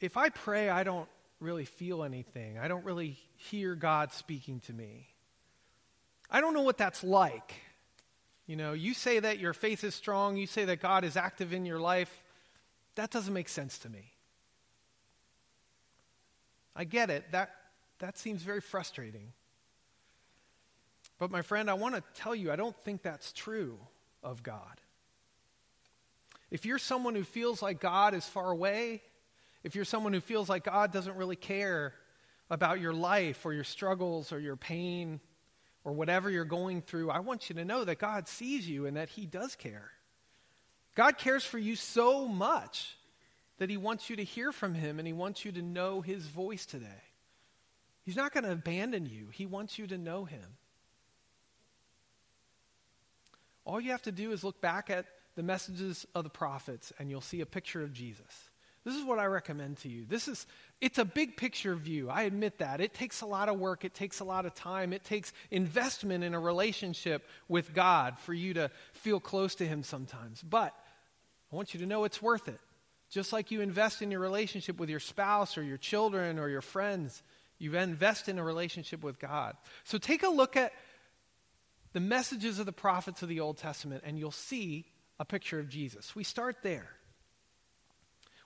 if 0.00 0.16
I 0.16 0.28
pray, 0.28 0.68
I 0.68 0.84
don't 0.84 1.08
really 1.40 1.64
feel 1.64 2.02
anything. 2.02 2.58
I 2.58 2.68
don't 2.68 2.84
really 2.84 3.18
hear 3.36 3.74
God 3.74 4.12
speaking 4.12 4.60
to 4.60 4.72
me. 4.72 5.08
I 6.30 6.40
don't 6.40 6.54
know 6.54 6.62
what 6.62 6.78
that's 6.78 7.04
like. 7.04 7.54
You 8.46 8.56
know, 8.56 8.72
you 8.72 8.94
say 8.94 9.18
that 9.18 9.38
your 9.38 9.52
faith 9.52 9.84
is 9.84 9.94
strong, 9.94 10.36
you 10.36 10.46
say 10.46 10.64
that 10.66 10.80
God 10.80 11.04
is 11.04 11.16
active 11.16 11.52
in 11.52 11.66
your 11.66 11.80
life. 11.80 12.22
That 12.94 13.10
doesn't 13.10 13.34
make 13.34 13.48
sense 13.48 13.78
to 13.78 13.88
me. 13.88 14.12
I 16.74 16.84
get 16.84 17.10
it. 17.10 17.24
That, 17.32 17.50
that 17.98 18.18
seems 18.18 18.42
very 18.42 18.60
frustrating. 18.60 19.32
But, 21.18 21.30
my 21.30 21.42
friend, 21.42 21.70
I 21.70 21.74
want 21.74 21.94
to 21.94 22.02
tell 22.14 22.34
you, 22.34 22.52
I 22.52 22.56
don't 22.56 22.76
think 22.76 23.02
that's 23.02 23.32
true 23.32 23.78
of 24.22 24.42
God. 24.42 24.80
If 26.50 26.64
you're 26.64 26.78
someone 26.78 27.14
who 27.14 27.24
feels 27.24 27.60
like 27.60 27.80
God 27.80 28.14
is 28.14 28.24
far 28.24 28.50
away, 28.50 29.02
if 29.64 29.74
you're 29.74 29.84
someone 29.84 30.12
who 30.12 30.20
feels 30.20 30.48
like 30.48 30.64
God 30.64 30.92
doesn't 30.92 31.16
really 31.16 31.36
care 31.36 31.92
about 32.50 32.80
your 32.80 32.92
life 32.92 33.44
or 33.44 33.52
your 33.52 33.64
struggles 33.64 34.32
or 34.32 34.38
your 34.38 34.56
pain 34.56 35.20
or 35.84 35.92
whatever 35.92 36.30
you're 36.30 36.44
going 36.44 36.82
through, 36.82 37.10
I 37.10 37.18
want 37.18 37.48
you 37.48 37.56
to 37.56 37.64
know 37.64 37.84
that 37.84 37.98
God 37.98 38.28
sees 38.28 38.68
you 38.68 38.86
and 38.86 38.96
that 38.96 39.08
He 39.08 39.26
does 39.26 39.56
care. 39.56 39.90
God 40.94 41.18
cares 41.18 41.44
for 41.44 41.58
you 41.58 41.74
so 41.74 42.28
much 42.28 42.96
that 43.58 43.70
He 43.70 43.76
wants 43.76 44.08
you 44.08 44.16
to 44.16 44.24
hear 44.24 44.52
from 44.52 44.74
Him 44.74 44.98
and 44.98 45.06
He 45.06 45.12
wants 45.12 45.44
you 45.44 45.50
to 45.52 45.62
know 45.62 46.00
His 46.00 46.26
voice 46.26 46.64
today. 46.64 47.02
He's 48.04 48.16
not 48.16 48.32
going 48.32 48.44
to 48.44 48.52
abandon 48.52 49.06
you, 49.06 49.28
He 49.32 49.46
wants 49.46 49.78
you 49.78 49.86
to 49.88 49.98
know 49.98 50.24
Him. 50.24 50.56
All 53.64 53.80
you 53.80 53.90
have 53.90 54.02
to 54.02 54.12
do 54.12 54.30
is 54.30 54.44
look 54.44 54.60
back 54.60 54.90
at 54.90 55.06
the 55.36 55.42
messages 55.42 56.06
of 56.14 56.24
the 56.24 56.30
prophets 56.30 56.92
and 56.98 57.10
you'll 57.10 57.20
see 57.20 57.40
a 57.40 57.46
picture 57.46 57.82
of 57.82 57.92
Jesus. 57.92 58.50
This 58.84 58.94
is 58.94 59.04
what 59.04 59.18
I 59.18 59.26
recommend 59.26 59.78
to 59.78 59.88
you. 59.88 60.04
This 60.08 60.28
is 60.28 60.46
it's 60.80 60.98
a 60.98 61.04
big 61.04 61.36
picture 61.36 61.74
view. 61.74 62.08
I 62.08 62.22
admit 62.22 62.58
that. 62.58 62.80
It 62.80 62.94
takes 62.94 63.20
a 63.20 63.26
lot 63.26 63.48
of 63.48 63.58
work, 63.58 63.84
it 63.84 63.94
takes 63.94 64.20
a 64.20 64.24
lot 64.24 64.46
of 64.46 64.54
time, 64.54 64.92
it 64.92 65.02
takes 65.02 65.32
investment 65.50 66.22
in 66.22 66.34
a 66.34 66.40
relationship 66.40 67.26
with 67.48 67.74
God 67.74 68.18
for 68.18 68.32
you 68.32 68.54
to 68.54 68.70
feel 68.92 69.18
close 69.18 69.56
to 69.56 69.66
him 69.66 69.82
sometimes. 69.82 70.40
But 70.40 70.72
I 71.52 71.56
want 71.56 71.74
you 71.74 71.80
to 71.80 71.86
know 71.86 72.04
it's 72.04 72.22
worth 72.22 72.46
it. 72.48 72.60
Just 73.10 73.32
like 73.32 73.50
you 73.50 73.60
invest 73.60 74.02
in 74.02 74.10
your 74.10 74.20
relationship 74.20 74.78
with 74.78 74.88
your 74.88 75.00
spouse 75.00 75.58
or 75.58 75.62
your 75.62 75.78
children 75.78 76.38
or 76.38 76.48
your 76.48 76.60
friends, 76.60 77.22
you 77.58 77.74
invest 77.74 78.28
in 78.28 78.38
a 78.38 78.44
relationship 78.44 79.02
with 79.02 79.18
God. 79.18 79.56
So 79.84 79.98
take 79.98 80.22
a 80.22 80.28
look 80.28 80.56
at 80.56 80.72
the 81.92 82.00
messages 82.00 82.58
of 82.58 82.66
the 82.66 82.72
prophets 82.72 83.22
of 83.22 83.28
the 83.28 83.40
Old 83.40 83.58
Testament 83.58 84.04
and 84.06 84.18
you'll 84.18 84.30
see 84.30 84.86
a 85.18 85.24
picture 85.24 85.58
of 85.58 85.68
Jesus. 85.68 86.14
We 86.14 86.24
start 86.24 86.56
there. 86.62 86.88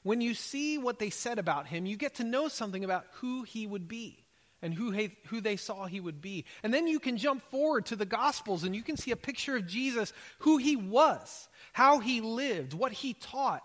When 0.02 0.20
you 0.20 0.34
see 0.34 0.78
what 0.78 0.98
they 0.98 1.10
said 1.10 1.38
about 1.38 1.66
him, 1.66 1.84
you 1.84 1.96
get 1.96 2.16
to 2.16 2.24
know 2.24 2.48
something 2.48 2.84
about 2.84 3.06
who 3.14 3.42
he 3.42 3.66
would 3.66 3.86
be 3.86 4.24
and 4.62 4.72
who, 4.74 4.90
he, 4.90 5.12
who 5.26 5.40
they 5.40 5.56
saw 5.56 5.86
he 5.86 6.00
would 6.00 6.20
be. 6.20 6.44
And 6.62 6.72
then 6.72 6.86
you 6.86 7.00
can 7.00 7.16
jump 7.16 7.42
forward 7.50 7.86
to 7.86 7.96
the 7.96 8.06
Gospels 8.06 8.64
and 8.64 8.74
you 8.74 8.82
can 8.82 8.96
see 8.96 9.10
a 9.10 9.16
picture 9.16 9.56
of 9.56 9.66
Jesus, 9.66 10.12
who 10.40 10.56
he 10.56 10.76
was, 10.76 11.48
how 11.72 11.98
he 11.98 12.20
lived, 12.20 12.72
what 12.72 12.92
he 12.92 13.14
taught, 13.14 13.62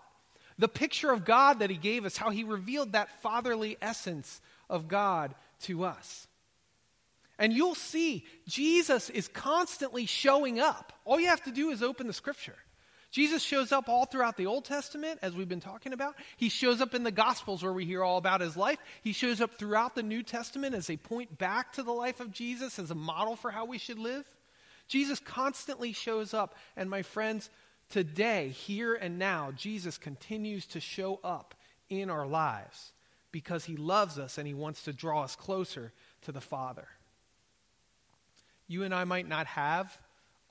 the 0.58 0.68
picture 0.68 1.10
of 1.10 1.24
God 1.24 1.60
that 1.60 1.70
he 1.70 1.76
gave 1.76 2.04
us, 2.04 2.16
how 2.16 2.30
he 2.30 2.44
revealed 2.44 2.92
that 2.92 3.22
fatherly 3.22 3.76
essence 3.80 4.40
of 4.68 4.88
God 4.88 5.34
to 5.62 5.84
us. 5.84 6.28
And 7.38 7.52
you'll 7.52 7.74
see 7.74 8.24
Jesus 8.48 9.10
is 9.10 9.28
constantly 9.28 10.06
showing 10.06 10.58
up. 10.58 10.94
All 11.04 11.20
you 11.20 11.28
have 11.28 11.44
to 11.44 11.52
do 11.52 11.70
is 11.70 11.82
open 11.82 12.06
the 12.06 12.12
scripture. 12.14 12.56
Jesus 13.16 13.42
shows 13.42 13.72
up 13.72 13.88
all 13.88 14.04
throughout 14.04 14.36
the 14.36 14.44
Old 14.44 14.66
Testament, 14.66 15.20
as 15.22 15.34
we've 15.34 15.48
been 15.48 15.58
talking 15.58 15.94
about. 15.94 16.16
He 16.36 16.50
shows 16.50 16.82
up 16.82 16.94
in 16.94 17.02
the 17.02 17.10
Gospels 17.10 17.62
where 17.62 17.72
we 17.72 17.86
hear 17.86 18.04
all 18.04 18.18
about 18.18 18.42
his 18.42 18.58
life. 18.58 18.76
He 19.02 19.14
shows 19.14 19.40
up 19.40 19.54
throughout 19.54 19.94
the 19.94 20.02
New 20.02 20.22
Testament 20.22 20.74
as 20.74 20.86
they 20.86 20.98
point 20.98 21.38
back 21.38 21.72
to 21.72 21.82
the 21.82 21.94
life 21.94 22.20
of 22.20 22.30
Jesus 22.30 22.78
as 22.78 22.90
a 22.90 22.94
model 22.94 23.34
for 23.34 23.50
how 23.50 23.64
we 23.64 23.78
should 23.78 23.98
live. 23.98 24.26
Jesus 24.86 25.18
constantly 25.18 25.94
shows 25.94 26.34
up. 26.34 26.56
And 26.76 26.90
my 26.90 27.00
friends, 27.00 27.48
today, 27.88 28.50
here 28.50 28.94
and 28.94 29.18
now, 29.18 29.50
Jesus 29.56 29.96
continues 29.96 30.66
to 30.66 30.80
show 30.80 31.18
up 31.24 31.54
in 31.88 32.10
our 32.10 32.26
lives 32.26 32.92
because 33.32 33.64
he 33.64 33.76
loves 33.76 34.18
us 34.18 34.36
and 34.36 34.46
he 34.46 34.52
wants 34.52 34.82
to 34.82 34.92
draw 34.92 35.22
us 35.22 35.36
closer 35.36 35.90
to 36.20 36.32
the 36.32 36.42
Father. 36.42 36.86
You 38.68 38.82
and 38.82 38.94
I 38.94 39.04
might 39.04 39.26
not 39.26 39.46
have 39.46 40.02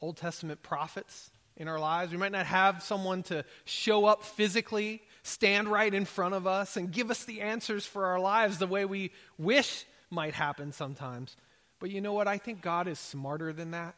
Old 0.01 0.17
Testament 0.17 0.63
prophets 0.63 1.29
in 1.57 1.67
our 1.67 1.79
lives. 1.79 2.11
We 2.11 2.17
might 2.17 2.31
not 2.31 2.45
have 2.45 2.83
someone 2.83 3.23
to 3.23 3.45
show 3.63 4.05
up 4.05 4.23
physically, 4.23 5.01
stand 5.23 5.67
right 5.67 5.93
in 5.93 6.05
front 6.05 6.35
of 6.35 6.47
us, 6.47 6.77
and 6.77 6.91
give 6.91 7.11
us 7.11 7.23
the 7.23 7.41
answers 7.41 7.85
for 7.85 8.05
our 8.05 8.19
lives 8.19 8.57
the 8.57 8.67
way 8.67 8.85
we 8.85 9.11
wish 9.37 9.85
might 10.09 10.33
happen 10.33 10.71
sometimes. 10.71 11.35
But 11.79 11.91
you 11.91 12.01
know 12.01 12.13
what? 12.13 12.27
I 12.27 12.37
think 12.37 12.61
God 12.61 12.87
is 12.87 12.99
smarter 12.99 13.53
than 13.53 13.71
that 13.71 13.95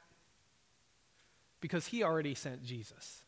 because 1.61 1.87
He 1.87 2.03
already 2.03 2.35
sent 2.35 2.63
Jesus. 2.63 3.21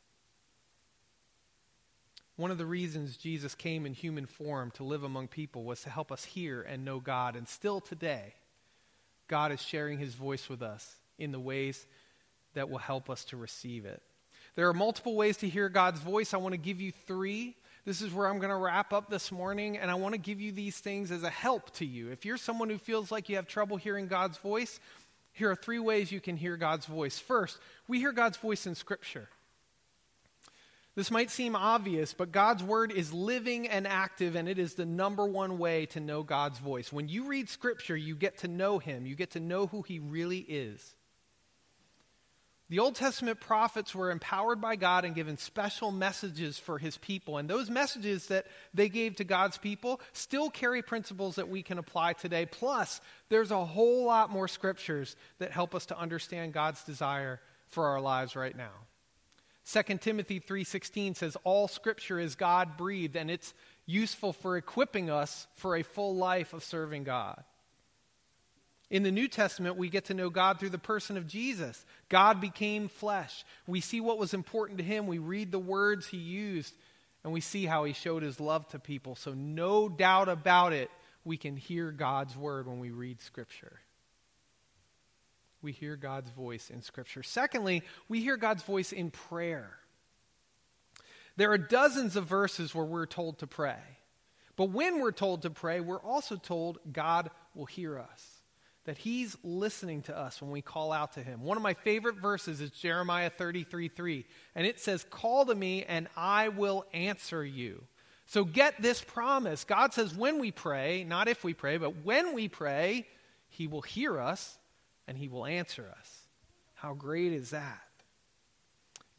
One 2.35 2.51
of 2.51 2.57
the 2.57 2.65
reasons 2.65 3.17
Jesus 3.17 3.53
came 3.53 3.85
in 3.85 3.93
human 3.93 4.25
form 4.25 4.71
to 4.71 4.83
live 4.85 5.03
among 5.03 5.27
people 5.27 5.65
was 5.65 5.81
to 5.81 5.89
help 5.89 6.09
us 6.09 6.23
hear 6.23 6.61
and 6.61 6.85
know 6.85 6.99
God. 7.01 7.35
And 7.35 7.47
still 7.47 7.81
today, 7.81 8.33
God 9.27 9.51
is 9.51 9.61
sharing 9.61 9.99
His 9.99 10.13
voice 10.13 10.47
with 10.47 10.61
us 10.61 10.95
in 11.17 11.33
the 11.33 11.39
ways 11.39 11.85
that 12.53 12.69
will 12.69 12.77
help 12.77 13.09
us 13.09 13.25
to 13.25 13.37
receive 13.37 13.85
it. 13.85 14.01
There 14.55 14.67
are 14.67 14.73
multiple 14.73 15.15
ways 15.15 15.37
to 15.37 15.49
hear 15.49 15.69
God's 15.69 15.99
voice. 15.99 16.33
I 16.33 16.37
want 16.37 16.53
to 16.53 16.57
give 16.57 16.81
you 16.81 16.91
three. 16.91 17.55
This 17.85 18.01
is 18.01 18.13
where 18.13 18.27
I'm 18.27 18.39
going 18.39 18.49
to 18.49 18.55
wrap 18.55 18.93
up 18.93 19.09
this 19.09 19.31
morning, 19.31 19.77
and 19.77 19.89
I 19.89 19.95
want 19.95 20.13
to 20.13 20.19
give 20.19 20.41
you 20.41 20.51
these 20.51 20.77
things 20.77 21.11
as 21.11 21.23
a 21.23 21.29
help 21.29 21.71
to 21.75 21.85
you. 21.85 22.11
If 22.11 22.25
you're 22.25 22.37
someone 22.37 22.69
who 22.69 22.77
feels 22.77 23.11
like 23.11 23.29
you 23.29 23.37
have 23.37 23.47
trouble 23.47 23.77
hearing 23.77 24.07
God's 24.07 24.37
voice, 24.37 24.79
here 25.31 25.49
are 25.49 25.55
three 25.55 25.79
ways 25.79 26.11
you 26.11 26.19
can 26.19 26.35
hear 26.35 26.57
God's 26.57 26.85
voice. 26.85 27.17
First, 27.17 27.57
we 27.87 27.99
hear 27.99 28.11
God's 28.11 28.37
voice 28.37 28.67
in 28.67 28.75
Scripture. 28.75 29.29
This 30.95 31.11
might 31.11 31.31
seem 31.31 31.55
obvious, 31.55 32.13
but 32.13 32.33
God's 32.33 32.61
word 32.61 32.91
is 32.91 33.13
living 33.13 33.69
and 33.69 33.87
active, 33.87 34.35
and 34.35 34.49
it 34.49 34.59
is 34.59 34.73
the 34.73 34.85
number 34.85 35.25
one 35.25 35.57
way 35.57 35.85
to 35.87 36.01
know 36.01 36.23
God's 36.23 36.59
voice. 36.59 36.91
When 36.91 37.07
you 37.07 37.27
read 37.27 37.47
Scripture, 37.47 37.95
you 37.95 38.15
get 38.15 38.39
to 38.39 38.49
know 38.49 38.79
Him, 38.79 39.05
you 39.05 39.15
get 39.15 39.31
to 39.31 39.39
know 39.39 39.67
who 39.67 39.81
He 39.81 39.99
really 39.99 40.39
is. 40.39 40.95
The 42.69 42.79
Old 42.79 42.93
Testament 42.93 43.39
prophets 43.39 43.95
were 43.95 44.11
empowered 44.11 44.61
by 44.61 44.75
God 44.75 45.03
and 45.03 45.15
given 45.15 45.37
special 45.37 45.91
messages 45.91 46.59
for 46.59 46.77
his 46.77 46.97
people. 46.97 47.37
And 47.37 47.49
those 47.49 47.67
messages 47.67 48.27
that 48.27 48.45
they 48.75 48.89
gave 48.89 49.15
to 49.15 49.23
God's 49.23 49.57
people 49.57 49.99
still 50.13 50.51
carry 50.51 50.83
principles 50.83 51.37
that 51.37 51.49
we 51.49 51.63
can 51.63 51.79
apply 51.79 52.13
today. 52.13 52.45
Plus, 52.45 53.01
there's 53.29 53.49
a 53.49 53.65
whole 53.65 54.05
lot 54.05 54.29
more 54.29 54.47
scriptures 54.47 55.15
that 55.39 55.51
help 55.51 55.73
us 55.73 55.87
to 55.87 55.97
understand 55.97 56.53
God's 56.53 56.83
desire 56.83 57.39
for 57.69 57.87
our 57.87 57.99
lives 57.99 58.35
right 58.35 58.55
now. 58.55 58.71
2 59.65 59.99
Timothy 59.99 60.39
3:16 60.39 61.15
says 61.15 61.37
all 61.43 61.67
scripture 61.67 62.19
is 62.19 62.35
God-breathed 62.35 63.15
and 63.15 63.31
it's 63.31 63.53
useful 63.87 64.33
for 64.33 64.57
equipping 64.57 65.09
us 65.09 65.47
for 65.55 65.75
a 65.75 65.83
full 65.83 66.15
life 66.15 66.53
of 66.53 66.63
serving 66.63 67.03
God. 67.03 67.43
In 68.89 69.03
the 69.03 69.11
New 69.11 69.27
Testament, 69.27 69.77
we 69.77 69.89
get 69.89 70.05
to 70.05 70.15
know 70.15 70.29
God 70.29 70.59
through 70.59 70.71
the 70.71 70.79
person 70.79 71.15
of 71.15 71.27
Jesus. 71.27 71.85
God 72.09 72.41
became 72.41 72.87
flesh. 72.87 73.45
We 73.67 73.81
see 73.81 74.01
what 74.01 74.17
was 74.17 74.33
important 74.33 74.79
to 74.79 74.83
him. 74.83 75.05
We 75.05 75.19
read 75.19 75.51
the 75.51 75.59
words 75.59 76.07
he 76.07 76.17
used, 76.17 76.73
and 77.23 77.31
we 77.31 77.41
see 77.41 77.65
how 77.65 77.83
he 77.83 77.93
showed 77.93 78.23
his 78.23 78.39
love 78.39 78.67
to 78.69 78.79
people. 78.79 79.15
So, 79.15 79.33
no 79.33 79.89
doubt 79.89 80.27
about 80.27 80.73
it, 80.73 80.89
we 81.23 81.37
can 81.37 81.55
hear 81.55 81.91
God's 81.91 82.35
word 82.35 82.65
when 82.67 82.79
we 82.79 82.89
read 82.89 83.21
Scripture. 83.21 83.79
We 85.61 85.71
hear 85.71 85.95
God's 85.95 86.31
voice 86.31 86.71
in 86.71 86.81
Scripture. 86.81 87.21
Secondly, 87.21 87.83
we 88.07 88.21
hear 88.21 88.37
God's 88.37 88.63
voice 88.63 88.91
in 88.91 89.11
prayer. 89.11 89.69
There 91.35 91.51
are 91.51 91.57
dozens 91.59 92.15
of 92.15 92.25
verses 92.25 92.73
where 92.73 92.85
we're 92.85 93.05
told 93.05 93.39
to 93.39 93.47
pray. 93.47 93.77
But 94.55 94.71
when 94.71 94.99
we're 94.99 95.11
told 95.11 95.43
to 95.43 95.49
pray, 95.49 95.79
we're 95.79 96.01
also 96.01 96.37
told 96.37 96.79
God 96.91 97.29
will 97.53 97.65
hear 97.65 97.99
us 97.99 98.38
that 98.89 98.97
he's 98.97 99.37
listening 99.43 100.01
to 100.01 100.17
us 100.17 100.41
when 100.41 100.49
we 100.49 100.63
call 100.63 100.91
out 100.91 101.13
to 101.13 101.21
him. 101.21 101.43
One 101.43 101.57
of 101.57 101.61
my 101.61 101.75
favorite 101.75 102.15
verses 102.15 102.59
is 102.59 102.71
Jeremiah 102.71 103.29
33 103.29 103.87
3, 103.87 104.25
and 104.55 104.65
it 104.65 104.79
says, 104.79 105.05
Call 105.11 105.45
to 105.45 105.53
me, 105.53 105.83
and 105.83 106.07
I 106.17 106.49
will 106.49 106.87
answer 106.91 107.45
you. 107.45 107.83
So 108.25 108.43
get 108.43 108.81
this 108.81 108.99
promise. 108.99 109.63
God 109.63 109.93
says, 109.93 110.15
when 110.15 110.39
we 110.39 110.49
pray, 110.49 111.03
not 111.03 111.27
if 111.27 111.43
we 111.43 111.53
pray, 111.53 111.77
but 111.77 112.03
when 112.03 112.33
we 112.33 112.47
pray, 112.47 113.05
he 113.49 113.67
will 113.67 113.83
hear 113.83 114.19
us 114.19 114.57
and 115.07 115.15
he 115.15 115.27
will 115.27 115.45
answer 115.45 115.87
us. 115.99 116.21
How 116.73 116.95
great 116.95 117.31
is 117.31 117.51
that? 117.51 117.81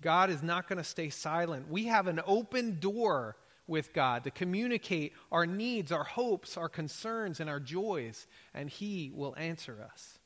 God 0.01 0.31
is 0.31 0.43
not 0.43 0.69
going 0.69 0.79
to 0.79 0.85
stay 0.85 1.11
silent. 1.11 1.71
We 1.71 1.85
have 1.85 2.09
an 2.09 2.21
open 2.27 2.81
door 2.81 3.37
with 3.71 3.95
God, 3.95 4.25
to 4.25 4.31
communicate 4.31 5.15
our 5.33 5.47
needs, 5.47 5.93
our 5.93 6.05
hopes, 6.05 6.59
our 6.59 6.69
concerns, 6.69 7.41
and 7.41 7.49
our 7.49 7.61
joys, 7.61 8.27
and 8.53 8.69
He 8.69 9.11
will 9.15 9.35
answer 9.39 9.79
us. 9.91 10.19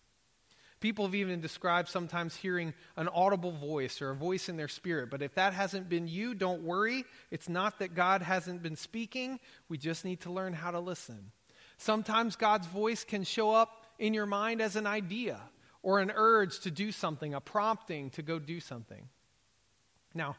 People 0.80 1.06
have 1.06 1.14
even 1.14 1.40
described 1.40 1.88
sometimes 1.88 2.36
hearing 2.36 2.74
an 2.96 3.08
audible 3.08 3.52
voice 3.52 4.02
or 4.02 4.10
a 4.10 4.14
voice 4.14 4.50
in 4.50 4.56
their 4.58 4.68
spirit. 4.68 5.08
But 5.08 5.22
if 5.22 5.34
that 5.34 5.54
hasn't 5.54 5.88
been 5.88 6.06
you, 6.06 6.34
don't 6.34 6.62
worry. 6.62 7.04
It's 7.30 7.48
not 7.48 7.78
that 7.78 7.94
God 7.94 8.20
hasn't 8.20 8.62
been 8.62 8.76
speaking. 8.76 9.40
We 9.70 9.78
just 9.78 10.04
need 10.04 10.20
to 10.22 10.30
learn 10.30 10.52
how 10.52 10.72
to 10.72 10.80
listen. 10.80 11.30
Sometimes 11.78 12.36
God's 12.36 12.66
voice 12.66 13.02
can 13.02 13.24
show 13.24 13.50
up 13.50 13.86
in 13.98 14.12
your 14.12 14.26
mind 14.26 14.60
as 14.60 14.76
an 14.76 14.86
idea 14.86 15.40
or 15.82 16.00
an 16.00 16.12
urge 16.14 16.60
to 16.60 16.70
do 16.70 16.92
something, 16.92 17.32
a 17.32 17.40
prompting 17.40 18.10
to 18.10 18.22
go 18.22 18.38
do 18.38 18.60
something. 18.60 19.08
Now, 20.14 20.36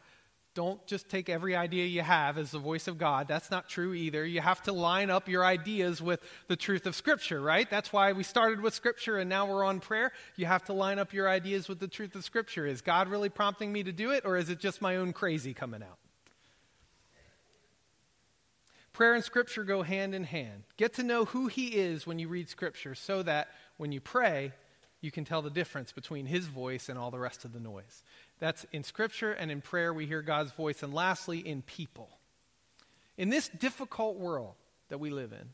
don't 0.56 0.84
just 0.88 1.10
take 1.10 1.30
every 1.30 1.56
idea 1.56 1.86
you 1.86 2.02
have 2.02 2.38
as 2.38 2.52
the 2.52 2.60
voice 2.60 2.88
of 2.88 2.98
God. 2.98 3.28
That's 3.28 3.52
not 3.52 3.70
true 3.70 3.94
either. 3.94 4.26
You 4.26 4.40
have 4.40 4.64
to 4.64 4.72
line 4.72 5.10
up 5.10 5.28
your 5.28 5.46
ideas 5.46 6.02
with 6.02 6.22
the 6.48 6.56
truth 6.56 6.86
of 6.86 6.96
Scripture, 6.96 7.42
right? 7.42 7.70
That's 7.70 7.92
why 7.92 8.14
we 8.14 8.24
started 8.24 8.62
with 8.62 8.74
Scripture 8.74 9.18
and 9.18 9.30
now 9.30 9.46
we're 9.46 9.66
on 9.66 9.82
prayer. 9.82 10.14
You 10.38 10.46
have 10.46 10.64
to 10.66 10.74
line 10.74 10.98
up 10.98 11.14
your 11.14 11.30
ideas 11.30 11.68
with 11.68 11.80
the 11.80 11.90
truth 11.90 12.16
of 12.16 12.24
Scripture. 12.24 12.66
Is 12.66 12.82
God 12.82 13.10
really 13.10 13.30
prompting 13.30 13.72
me 13.72 13.84
to 13.84 13.92
do 13.92 14.12
it, 14.12 14.26
or 14.26 14.38
is 14.38 14.50
it 14.50 14.60
just 14.60 14.82
my 14.82 14.96
own 14.96 15.12
crazy 15.12 15.54
coming 15.54 15.84
out? 15.84 16.00
Prayer 18.94 19.14
and 19.14 19.26
Scripture 19.26 19.66
go 19.66 19.84
hand 19.84 20.16
in 20.16 20.24
hand. 20.24 20.64
Get 20.78 20.94
to 20.94 21.04
know 21.04 21.26
who 21.26 21.48
He 21.48 21.68
is 21.68 22.08
when 22.08 22.18
you 22.18 22.30
read 22.30 22.48
Scripture 22.48 22.96
so 22.96 23.22
that 23.24 23.50
when 23.76 23.92
you 23.92 24.00
pray, 24.00 24.54
you 25.02 25.12
can 25.12 25.26
tell 25.26 25.42
the 25.42 25.50
difference 25.50 25.92
between 25.92 26.26
His 26.26 26.46
voice 26.46 26.88
and 26.88 26.98
all 26.98 27.12
the 27.12 27.20
rest 27.20 27.44
of 27.44 27.52
the 27.52 27.60
noise. 27.60 28.04
That's 28.40 28.66
in 28.72 28.84
Scripture 28.84 29.32
and 29.32 29.50
in 29.50 29.62
prayer, 29.62 29.94
we 29.94 30.06
hear 30.06 30.22
God's 30.22 30.52
voice. 30.52 30.84
And 30.84 30.94
lastly, 30.94 31.40
in 31.40 31.62
people. 31.62 32.10
In 33.18 33.30
this 33.30 33.48
difficult 33.48 34.18
world 34.18 34.56
that 34.90 35.00
we 35.00 35.10
live 35.10 35.32
in, 35.32 35.50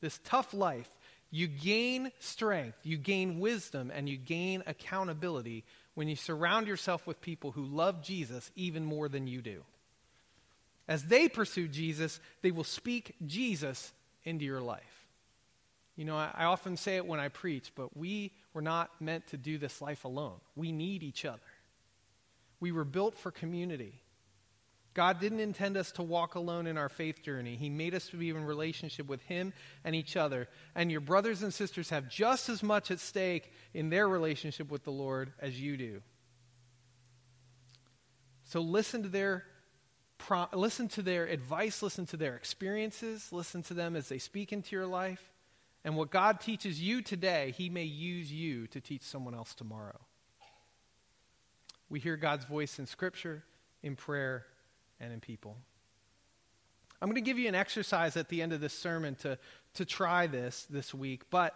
this 0.00 0.20
tough 0.24 0.52
life, 0.52 0.88
you 1.30 1.46
gain 1.46 2.10
strength, 2.18 2.78
you 2.82 2.96
gain 2.96 3.38
wisdom, 3.40 3.90
and 3.94 4.08
you 4.08 4.16
gain 4.16 4.62
accountability 4.66 5.64
when 5.94 6.08
you 6.08 6.16
surround 6.16 6.66
yourself 6.66 7.06
with 7.06 7.20
people 7.20 7.52
who 7.52 7.64
love 7.64 8.02
Jesus 8.02 8.50
even 8.56 8.84
more 8.84 9.08
than 9.08 9.26
you 9.26 9.40
do. 9.40 9.62
As 10.88 11.04
they 11.04 11.28
pursue 11.28 11.68
Jesus, 11.68 12.20
they 12.42 12.50
will 12.50 12.64
speak 12.64 13.14
Jesus 13.26 13.92
into 14.24 14.44
your 14.44 14.60
life. 14.60 15.06
You 15.96 16.04
know, 16.04 16.16
I, 16.16 16.30
I 16.34 16.44
often 16.46 16.76
say 16.76 16.96
it 16.96 17.06
when 17.06 17.20
I 17.20 17.28
preach, 17.28 17.72
but 17.76 17.96
we 17.96 18.32
were 18.54 18.62
not 18.62 18.90
meant 19.00 19.28
to 19.28 19.36
do 19.36 19.58
this 19.58 19.80
life 19.80 20.04
alone. 20.04 20.40
We 20.56 20.72
need 20.72 21.02
each 21.02 21.24
other. 21.24 21.38
We 22.60 22.72
were 22.72 22.84
built 22.84 23.16
for 23.16 23.30
community. 23.30 24.02
God 24.92 25.20
didn't 25.20 25.40
intend 25.40 25.76
us 25.76 25.92
to 25.92 26.02
walk 26.02 26.34
alone 26.34 26.66
in 26.66 26.76
our 26.76 26.88
faith 26.88 27.22
journey. 27.22 27.56
He 27.56 27.70
made 27.70 27.94
us 27.94 28.08
to 28.08 28.16
be 28.16 28.30
in 28.30 28.44
relationship 28.44 29.06
with 29.06 29.22
Him 29.22 29.52
and 29.84 29.94
each 29.94 30.16
other. 30.16 30.48
And 30.74 30.90
your 30.90 31.00
brothers 31.00 31.42
and 31.42 31.54
sisters 31.54 31.90
have 31.90 32.08
just 32.08 32.48
as 32.48 32.62
much 32.62 32.90
at 32.90 32.98
stake 32.98 33.52
in 33.72 33.88
their 33.88 34.08
relationship 34.08 34.70
with 34.70 34.84
the 34.84 34.90
Lord 34.90 35.32
as 35.40 35.60
you 35.60 35.76
do. 35.76 36.02
So 38.44 38.60
listen 38.60 39.04
to 39.04 39.08
their 39.08 39.44
listen 40.52 40.88
to 40.88 41.02
their 41.02 41.24
advice, 41.24 41.82
listen 41.82 42.04
to 42.06 42.16
their 42.16 42.36
experiences, 42.36 43.32
listen 43.32 43.62
to 43.62 43.74
them 43.74 43.96
as 43.96 44.08
they 44.08 44.18
speak 44.18 44.52
into 44.52 44.76
your 44.76 44.86
life. 44.86 45.22
And 45.82 45.96
what 45.96 46.10
God 46.10 46.40
teaches 46.40 46.80
you 46.80 47.00
today, 47.00 47.54
He 47.56 47.70
may 47.70 47.84
use 47.84 48.30
you 48.30 48.66
to 48.66 48.80
teach 48.80 49.02
someone 49.02 49.34
else 49.34 49.54
tomorrow. 49.54 49.98
We 51.90 51.98
hear 51.98 52.16
God's 52.16 52.44
voice 52.44 52.78
in 52.78 52.86
Scripture, 52.86 53.42
in 53.82 53.96
prayer, 53.96 54.46
and 55.00 55.12
in 55.12 55.20
people. 55.20 55.56
I'm 57.02 57.08
going 57.08 57.16
to 57.16 57.20
give 57.20 57.38
you 57.38 57.48
an 57.48 57.54
exercise 57.54 58.16
at 58.16 58.28
the 58.28 58.42
end 58.42 58.52
of 58.52 58.60
this 58.60 58.72
sermon 58.72 59.16
to, 59.16 59.38
to 59.74 59.84
try 59.84 60.26
this 60.26 60.66
this 60.70 60.94
week. 60.94 61.28
But 61.30 61.54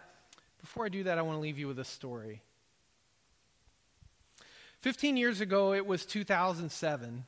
before 0.61 0.87
I 0.87 0.89
do 0.89 1.05
that, 1.05 1.19
I 1.19 1.23
want 1.23 1.37
to 1.37 1.41
leave 1.41 1.59
you 1.59 1.69
with 1.69 1.79
a 1.79 1.85
story. 1.85 2.43
15 4.81 5.17
years 5.17 5.41
ago, 5.41 5.73
it 5.73 5.87
was 5.87 6.05
2007, 6.05 7.25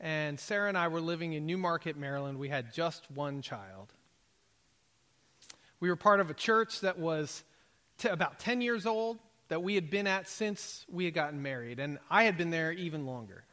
and 0.00 0.40
Sarah 0.40 0.68
and 0.68 0.76
I 0.76 0.88
were 0.88 1.00
living 1.00 1.32
in 1.32 1.46
New 1.46 1.56
Market, 1.56 1.96
Maryland. 1.96 2.38
We 2.38 2.48
had 2.48 2.74
just 2.74 3.10
one 3.10 3.40
child. 3.40 3.92
We 5.80 5.88
were 5.88 5.96
part 5.96 6.20
of 6.20 6.28
a 6.28 6.34
church 6.34 6.80
that 6.80 6.98
was 6.98 7.44
t- 7.98 8.08
about 8.08 8.38
10 8.38 8.60
years 8.60 8.84
old, 8.84 9.18
that 9.54 9.60
we 9.60 9.76
had 9.76 9.88
been 9.88 10.08
at 10.08 10.26
since 10.26 10.84
we 10.90 11.04
had 11.04 11.14
gotten 11.14 11.40
married, 11.40 11.78
and 11.78 12.00
I 12.10 12.24
had 12.24 12.36
been 12.36 12.50
there 12.50 12.72
even 12.72 13.06
longer. 13.06 13.44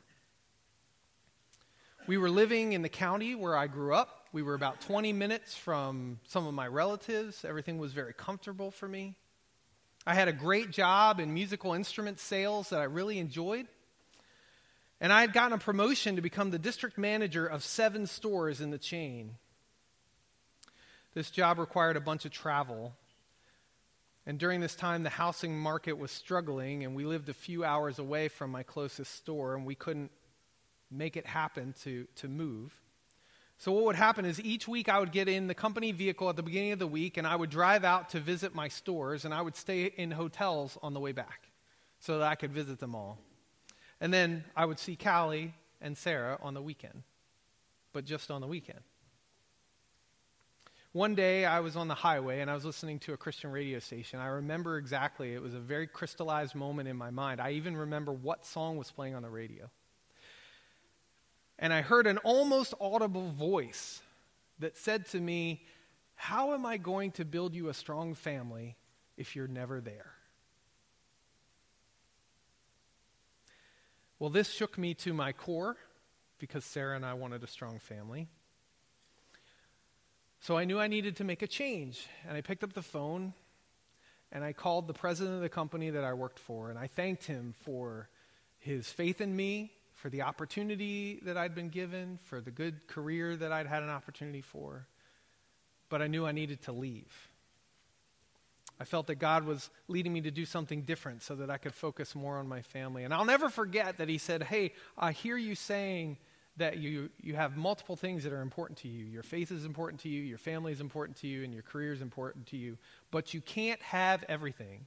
We 2.08 2.18
were 2.18 2.32
living 2.32 2.74
in 2.74 2.82
the 2.82 2.90
county 2.90 3.36
where 3.36 3.56
I 3.56 3.68
grew 3.68 3.94
up. 3.94 4.26
We 4.34 4.42
were 4.42 4.56
about 4.56 4.82
20 4.82 5.14
minutes 5.14 5.56
from 5.56 6.20
some 6.28 6.48
of 6.48 6.56
my 6.56 6.66
relatives. 6.66 7.46
Everything 7.46 7.78
was 7.78 7.94
very 7.94 8.14
comfortable 8.14 8.72
for 8.72 8.88
me. 8.88 9.14
I 10.04 10.16
had 10.16 10.28
a 10.28 10.34
great 10.34 10.72
job 10.72 11.20
in 11.20 11.36
musical 11.36 11.74
instrument 11.74 12.20
sales 12.20 12.70
that 12.72 12.82
I 12.82 12.86
really 12.86 13.20
enjoyed. 13.20 13.68
And 15.00 15.14
I 15.14 15.22
had 15.22 15.34
gotten 15.34 15.54
a 15.54 15.60
promotion 15.60 16.16
to 16.16 16.24
become 16.24 16.50
the 16.50 16.58
district 16.58 16.98
manager 16.98 17.46
of 17.46 17.64
seven 17.64 18.08
stores 18.08 18.60
in 18.60 18.72
the 18.72 18.80
chain. 18.80 19.36
This 21.14 21.30
job 21.30 21.60
required 21.60 21.96
a 21.96 22.02
bunch 22.02 22.26
of 22.26 22.32
travel, 22.32 22.96
and 24.26 24.38
during 24.38 24.62
this 24.62 24.76
time, 24.76 25.04
the 25.04 25.10
housing 25.10 25.58
market 25.58 25.98
was 25.98 26.12
struggling, 26.12 26.84
and 26.84 26.96
we 26.96 27.06
lived 27.06 27.30
a 27.30 27.34
few 27.34 27.64
hours 27.64 27.98
away 27.98 28.28
from 28.28 28.52
my 28.52 28.62
closest 28.62 29.16
store, 29.16 29.56
and 29.56 29.66
we 29.66 29.74
couldn't 29.74 30.12
make 30.92 31.18
it 31.18 31.26
happen 31.26 31.74
to, 31.84 32.06
to 32.18 32.28
move. 32.28 32.72
So, 33.58 33.72
what 33.72 33.86
would 33.86 33.96
happen 33.96 34.26
is 34.26 34.40
each 34.40 34.68
week 34.68 34.90
I 34.90 35.00
would 35.00 35.12
get 35.12 35.28
in 35.28 35.48
the 35.48 35.56
company 35.56 35.92
vehicle 35.92 36.30
at 36.30 36.36
the 36.36 36.44
beginning 36.44 36.72
of 36.72 36.80
the 36.80 36.88
week, 36.88 37.18
and 37.18 37.26
I 37.26 37.36
would 37.36 37.50
drive 37.50 37.84
out 37.84 38.10
to 38.10 38.20
visit 38.20 38.54
my 38.54 38.68
stores, 38.68 39.26
and 39.26 39.34
I 39.34 39.42
would 39.42 39.56
stay 39.56 39.86
in 39.86 40.12
hotels 40.12 40.78
on 40.84 40.94
the 40.94 41.00
way 41.00 41.12
back 41.14 41.50
so 42.00 42.20
that 42.20 42.28
I 42.28 42.36
could 42.36 42.52
visit 42.52 42.80
them 42.80 42.96
all. 42.96 43.18
And 44.00 44.14
then 44.14 44.44
I 44.56 44.66
would 44.66 44.80
see 44.80 44.96
Callie 44.96 45.54
and 45.80 45.98
Sarah 45.98 46.38
on 46.42 46.54
the 46.54 46.62
weekend, 46.62 47.04
but 47.94 48.06
just 48.06 48.30
on 48.30 48.42
the 48.42 48.48
weekend. 48.48 48.82
One 50.94 51.16
day 51.16 51.46
I 51.46 51.62
was 51.62 51.78
on 51.78 51.88
the 51.88 51.96
highway 51.96 52.42
and 52.42 52.52
I 52.52 52.54
was 52.54 52.66
listening 52.66 53.00
to 53.00 53.14
a 53.14 53.18
Christian 53.18 53.50
radio 53.52 53.80
station. 53.80 54.20
I 54.20 54.28
remember 54.28 54.78
exactly, 54.78 55.34
it 55.34 55.42
was 55.42 55.54
a 55.54 55.60
very 55.60 55.88
crystallized 55.88 56.54
moment 56.54 56.90
in 56.90 56.98
my 56.98 57.12
mind. 57.12 57.40
I 57.40 57.52
even 57.52 57.78
remember 57.78 58.12
what 58.12 58.46
song 58.46 58.76
was 58.76 58.92
playing 58.92 59.16
on 59.16 59.22
the 59.22 59.30
radio. 59.30 59.70
And 61.58 61.72
I 61.72 61.82
heard 61.82 62.08
an 62.08 62.18
almost 62.20 62.74
audible 62.82 63.32
voice 63.32 64.02
that 64.60 64.76
said 64.76 65.06
to 65.08 65.20
me, 65.20 65.64
How 66.16 66.54
am 66.54 66.66
I 66.66 66.76
going 66.76 67.12
to 67.12 67.26
build 67.26 67.56
you 67.56 67.70
a 67.70 67.74
strong 67.74 68.14
family 68.14 68.76
if 69.16 69.36
you're 69.36 69.48
never 69.48 69.80
there? 69.80 70.12
Well, 74.20 74.30
this 74.30 74.50
shook 74.50 74.78
me 74.78 74.94
to 74.96 75.14
my 75.14 75.32
core 75.32 75.78
because 76.38 76.66
Sarah 76.66 76.98
and 76.98 77.06
I 77.06 77.14
wanted 77.14 77.44
a 77.44 77.48
strong 77.48 77.80
family. 77.80 78.28
So 80.42 80.58
I 80.58 80.66
knew 80.66 80.80
I 80.80 80.88
needed 80.88 81.18
to 81.18 81.24
make 81.24 81.44
a 81.44 81.48
change. 81.48 82.08
And 82.28 82.36
I 82.36 82.42
picked 82.42 82.64
up 82.64 82.74
the 82.74 82.82
phone 82.82 83.34
and 84.32 84.44
I 84.44 84.54
called 84.54 84.88
the 84.88 84.94
president 84.94 85.36
of 85.36 85.42
the 85.42 85.50
company 85.50 85.92
that 85.92 86.04
I 86.04 86.14
worked 86.14 86.40
for. 86.40 86.72
And 86.72 86.80
I 86.80 86.88
thanked 86.88 87.26
him 87.26 87.54
for 87.64 88.10
his 88.58 88.90
faith 88.90 89.22
in 89.22 89.36
me, 89.36 89.72
for 89.94 90.10
the 90.10 90.24
opportunity 90.24 91.20
that 91.26 91.38
I'd 91.38 91.54
been 91.54 91.70
given, 91.70 92.18
for 92.24 92.42
the 92.42 92.50
good 92.50 92.88
career 92.88 93.36
that 93.36 93.52
I'd 93.52 93.68
had 93.68 93.84
an 93.84 93.90
opportunity 93.90 94.42
for. 94.42 94.88
But 95.90 96.02
I 96.02 96.08
knew 96.08 96.26
I 96.26 96.32
needed 96.32 96.64
to 96.64 96.72
leave. 96.72 97.30
I 98.80 98.84
felt 98.84 99.06
that 99.08 99.16
God 99.16 99.44
was 99.44 99.70
leading 99.88 100.12
me 100.12 100.22
to 100.22 100.32
do 100.32 100.46
something 100.46 100.82
different 100.82 101.22
so 101.22 101.36
that 101.36 101.52
I 101.52 101.58
could 101.58 101.76
focus 101.76 102.16
more 102.16 102.40
on 102.40 102.48
my 102.48 102.64
family. 102.64 103.04
And 103.04 103.14
I'll 103.14 103.26
never 103.26 103.48
forget 103.48 104.00
that 104.00 104.10
He 104.10 104.18
said, 104.18 104.42
Hey, 104.42 104.74
I 104.98 105.12
hear 105.12 105.38
you 105.38 105.54
saying 105.54 106.18
that 106.58 106.78
you, 106.78 107.10
you 107.22 107.36
have 107.36 107.56
multiple 107.56 107.96
things 107.96 108.24
that 108.24 108.34
are 108.34 108.42
important 108.42 108.80
to 108.80 108.88
you. 108.88 109.06
Your 109.06 109.24
faith 109.24 109.52
is 109.52 109.66
important 109.66 110.02
to 110.02 110.10
you, 110.10 110.22
your 110.22 110.38
family 110.38 110.72
is 110.72 110.82
important 110.82 111.18
to 111.20 111.28
you, 111.28 111.44
and 111.44 111.54
your 111.54 111.64
career 111.64 111.94
is 111.94 112.02
important 112.02 112.48
to 112.48 112.58
you. 112.58 112.78
But 113.10 113.34
you 113.34 113.42
can't 113.42 113.82
have 113.82 114.24
everything. 114.28 114.86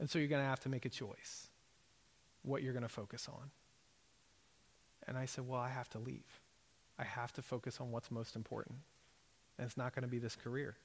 And 0.00 0.10
so 0.10 0.18
you're 0.18 0.28
going 0.28 0.42
to 0.42 0.48
have 0.48 0.60
to 0.60 0.68
make 0.68 0.84
a 0.84 0.88
choice 0.88 1.48
what 2.42 2.62
you're 2.62 2.72
going 2.72 2.82
to 2.82 2.88
focus 2.88 3.28
on. 3.32 3.50
And 5.06 5.16
I 5.16 5.26
said, 5.26 5.46
Well, 5.46 5.60
I 5.60 5.68
have 5.68 5.88
to 5.90 5.98
leave. 5.98 6.40
I 6.98 7.04
have 7.04 7.32
to 7.34 7.42
focus 7.42 7.80
on 7.80 7.90
what's 7.90 8.10
most 8.10 8.36
important. 8.36 8.78
And 9.58 9.66
it's 9.66 9.76
not 9.76 9.94
going 9.94 10.02
to 10.02 10.08
be 10.08 10.18
this 10.18 10.36
career. 10.36 10.76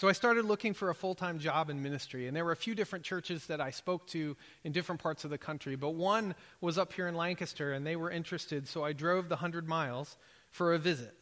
So 0.00 0.08
I 0.08 0.12
started 0.12 0.46
looking 0.46 0.72
for 0.72 0.88
a 0.88 0.94
full 0.94 1.14
time 1.14 1.38
job 1.38 1.68
in 1.68 1.82
ministry. 1.82 2.26
And 2.26 2.34
there 2.34 2.46
were 2.46 2.52
a 2.52 2.56
few 2.56 2.74
different 2.74 3.04
churches 3.04 3.44
that 3.48 3.60
I 3.60 3.68
spoke 3.68 4.06
to 4.06 4.34
in 4.64 4.72
different 4.72 5.02
parts 5.02 5.24
of 5.24 5.30
the 5.30 5.36
country. 5.36 5.76
But 5.76 5.90
one 5.90 6.34
was 6.62 6.78
up 6.78 6.94
here 6.94 7.06
in 7.06 7.14
Lancaster, 7.14 7.74
and 7.74 7.86
they 7.86 7.96
were 7.96 8.10
interested. 8.10 8.66
So 8.66 8.82
I 8.82 8.94
drove 8.94 9.28
the 9.28 9.34
100 9.34 9.68
miles 9.68 10.16
for 10.52 10.72
a 10.72 10.78
visit. 10.78 11.14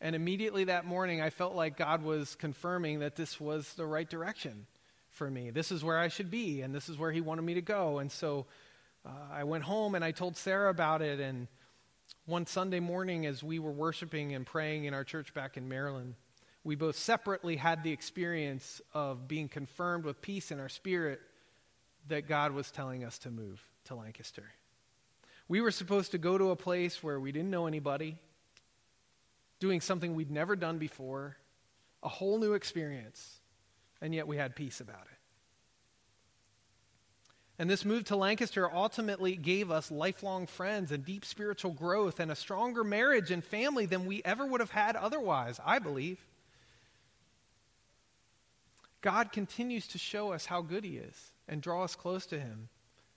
And 0.00 0.14
immediately 0.14 0.62
that 0.62 0.84
morning, 0.84 1.20
I 1.20 1.30
felt 1.30 1.56
like 1.56 1.76
God 1.76 2.04
was 2.04 2.36
confirming 2.36 3.00
that 3.00 3.16
this 3.16 3.40
was 3.40 3.74
the 3.74 3.84
right 3.84 4.08
direction 4.08 4.68
for 5.10 5.28
me. 5.28 5.50
This 5.50 5.72
is 5.72 5.82
where 5.82 5.98
I 5.98 6.06
should 6.06 6.30
be, 6.30 6.62
and 6.62 6.72
this 6.72 6.88
is 6.88 6.96
where 6.96 7.10
He 7.10 7.20
wanted 7.20 7.42
me 7.42 7.54
to 7.54 7.62
go. 7.62 7.98
And 7.98 8.12
so 8.12 8.46
uh, 9.04 9.10
I 9.32 9.42
went 9.42 9.64
home 9.64 9.96
and 9.96 10.04
I 10.04 10.12
told 10.12 10.36
Sarah 10.36 10.70
about 10.70 11.02
it. 11.02 11.18
And 11.18 11.48
one 12.26 12.46
Sunday 12.46 12.78
morning, 12.78 13.26
as 13.26 13.42
we 13.42 13.58
were 13.58 13.72
worshiping 13.72 14.36
and 14.36 14.46
praying 14.46 14.84
in 14.84 14.94
our 14.94 15.02
church 15.02 15.34
back 15.34 15.56
in 15.56 15.68
Maryland, 15.68 16.14
we 16.68 16.74
both 16.74 16.96
separately 16.96 17.56
had 17.56 17.82
the 17.82 17.92
experience 17.92 18.82
of 18.92 19.26
being 19.26 19.48
confirmed 19.48 20.04
with 20.04 20.20
peace 20.20 20.50
in 20.50 20.60
our 20.60 20.68
spirit 20.68 21.18
that 22.08 22.28
God 22.28 22.52
was 22.52 22.70
telling 22.70 23.04
us 23.04 23.16
to 23.20 23.30
move 23.30 23.64
to 23.84 23.94
Lancaster. 23.94 24.44
We 25.48 25.62
were 25.62 25.70
supposed 25.70 26.10
to 26.10 26.18
go 26.18 26.36
to 26.36 26.50
a 26.50 26.56
place 26.56 27.02
where 27.02 27.18
we 27.18 27.32
didn't 27.32 27.48
know 27.48 27.66
anybody, 27.66 28.18
doing 29.60 29.80
something 29.80 30.14
we'd 30.14 30.30
never 30.30 30.56
done 30.56 30.76
before, 30.76 31.38
a 32.02 32.08
whole 32.10 32.38
new 32.38 32.52
experience, 32.52 33.38
and 34.02 34.14
yet 34.14 34.28
we 34.28 34.36
had 34.36 34.54
peace 34.54 34.82
about 34.82 35.06
it. 35.10 35.18
And 37.58 37.70
this 37.70 37.86
move 37.86 38.04
to 38.04 38.16
Lancaster 38.16 38.70
ultimately 38.70 39.36
gave 39.36 39.70
us 39.70 39.90
lifelong 39.90 40.46
friends 40.46 40.92
and 40.92 41.02
deep 41.02 41.24
spiritual 41.24 41.72
growth 41.72 42.20
and 42.20 42.30
a 42.30 42.36
stronger 42.36 42.84
marriage 42.84 43.30
and 43.30 43.42
family 43.42 43.86
than 43.86 44.04
we 44.04 44.20
ever 44.22 44.44
would 44.44 44.60
have 44.60 44.72
had 44.72 44.96
otherwise, 44.96 45.58
I 45.64 45.78
believe. 45.78 46.18
God 49.00 49.32
continues 49.32 49.86
to 49.88 49.98
show 49.98 50.32
us 50.32 50.46
how 50.46 50.62
good 50.62 50.84
He 50.84 50.96
is 50.96 51.32
and 51.46 51.62
draw 51.62 51.84
us 51.84 51.94
close 51.94 52.26
to 52.26 52.38
Him. 52.38 52.68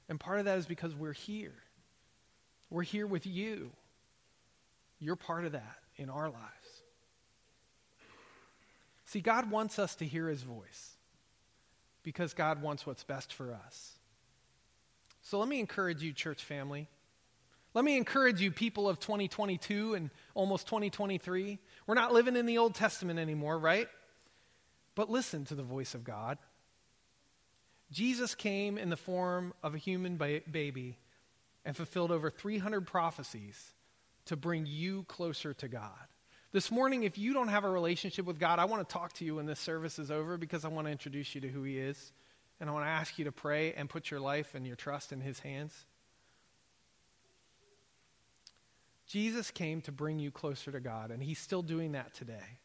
And 0.10 0.20
part 0.20 0.40
of 0.40 0.46
that 0.46 0.58
is 0.58 0.66
because 0.66 0.94
we're 0.96 1.14
here. 1.14 1.56
We're 2.70 2.84
here 2.84 3.08
with 3.08 3.26
you. 3.26 3.72
You're 5.00 5.16
part 5.16 5.46
of 5.46 5.54
that 5.54 5.78
in 5.98 6.10
our 6.10 6.30
lives. 6.30 6.82
See, 9.06 9.22
God 9.22 9.50
wants 9.50 9.80
us 9.80 9.96
to 9.96 10.06
hear 10.06 10.30
His 10.30 10.44
voice 10.44 10.92
because 12.04 12.34
God 12.34 12.62
wants 12.62 12.86
what's 12.86 13.04
best 13.04 13.34
for 13.34 13.54
us. 13.54 13.94
So 15.22 15.40
let 15.40 15.48
me 15.48 15.60
encourage 15.60 16.02
you, 16.02 16.14
church 16.14 16.44
family. 16.44 16.88
Let 17.74 17.86
me 17.86 17.96
encourage 17.96 18.42
you, 18.42 18.52
people 18.52 18.90
of 18.90 19.00
2022 19.00 19.94
and 19.94 20.10
almost 20.34 20.68
2023. 20.68 21.60
We're 21.88 21.96
not 21.96 22.12
living 22.12 22.36
in 22.36 22.46
the 22.46 22.58
Old 22.58 22.76
Testament 22.76 23.20
anymore, 23.20 23.58
right? 23.58 23.88
But 24.96 25.10
listen 25.10 25.46
to 25.46 25.56
the 25.56 25.64
voice 25.64 25.96
of 25.96 26.04
God. 26.04 26.38
Jesus 27.92 28.36
came 28.36 28.78
in 28.78 28.90
the 28.90 28.98
form 28.98 29.54
of 29.64 29.76
a 29.76 29.78
human 29.78 30.18
ba- 30.18 30.42
baby 30.50 30.98
and 31.66 31.76
fulfilled 31.76 32.12
over 32.12 32.30
300 32.30 32.88
prophecies 32.88 33.74
to 34.26 34.36
bring 34.36 34.66
you 34.66 35.04
closer 35.04 35.54
to 35.56 35.68
God. 35.68 35.92
This 36.54 36.72
morning, 36.72 37.04
if 37.04 37.18
you 37.18 37.34
don't 37.34 37.48
have 37.48 37.64
a 37.64 37.70
relationship 37.70 38.26
with 38.26 38.40
God, 38.40 38.60
I 38.60 38.66
want 38.66 38.88
to 38.88 38.94
talk 38.94 39.14
to 39.14 39.26
you 39.26 39.36
when 39.36 39.46
this 39.46 39.60
service 39.60 40.00
is 40.00 40.12
over 40.12 40.38
because 40.38 40.66
I 40.66 40.68
want 40.68 40.88
to 40.88 40.92
introduce 40.92 41.34
you 41.34 41.42
to 41.42 41.48
who 41.48 41.64
He 41.64 41.78
is. 41.78 42.12
And 42.60 42.70
I 42.70 42.74
want 42.74 42.86
to 42.86 42.90
ask 42.90 43.18
you 43.18 43.26
to 43.26 43.32
pray 43.32 43.74
and 43.74 43.90
put 43.90 44.12
your 44.12 44.20
life 44.20 44.54
and 44.54 44.68
your 44.68 44.76
trust 44.76 45.12
in 45.12 45.22
His 45.22 45.40
hands. 45.40 45.74
Jesus 49.08 49.50
came 49.52 49.82
to 49.82 49.92
bring 49.92 50.20
you 50.20 50.32
closer 50.32 50.72
to 50.72 50.80
God, 50.80 51.12
and 51.12 51.24
He's 51.24 51.40
still 51.40 51.62
doing 51.62 51.94
that 51.94 52.14
today 52.14 52.60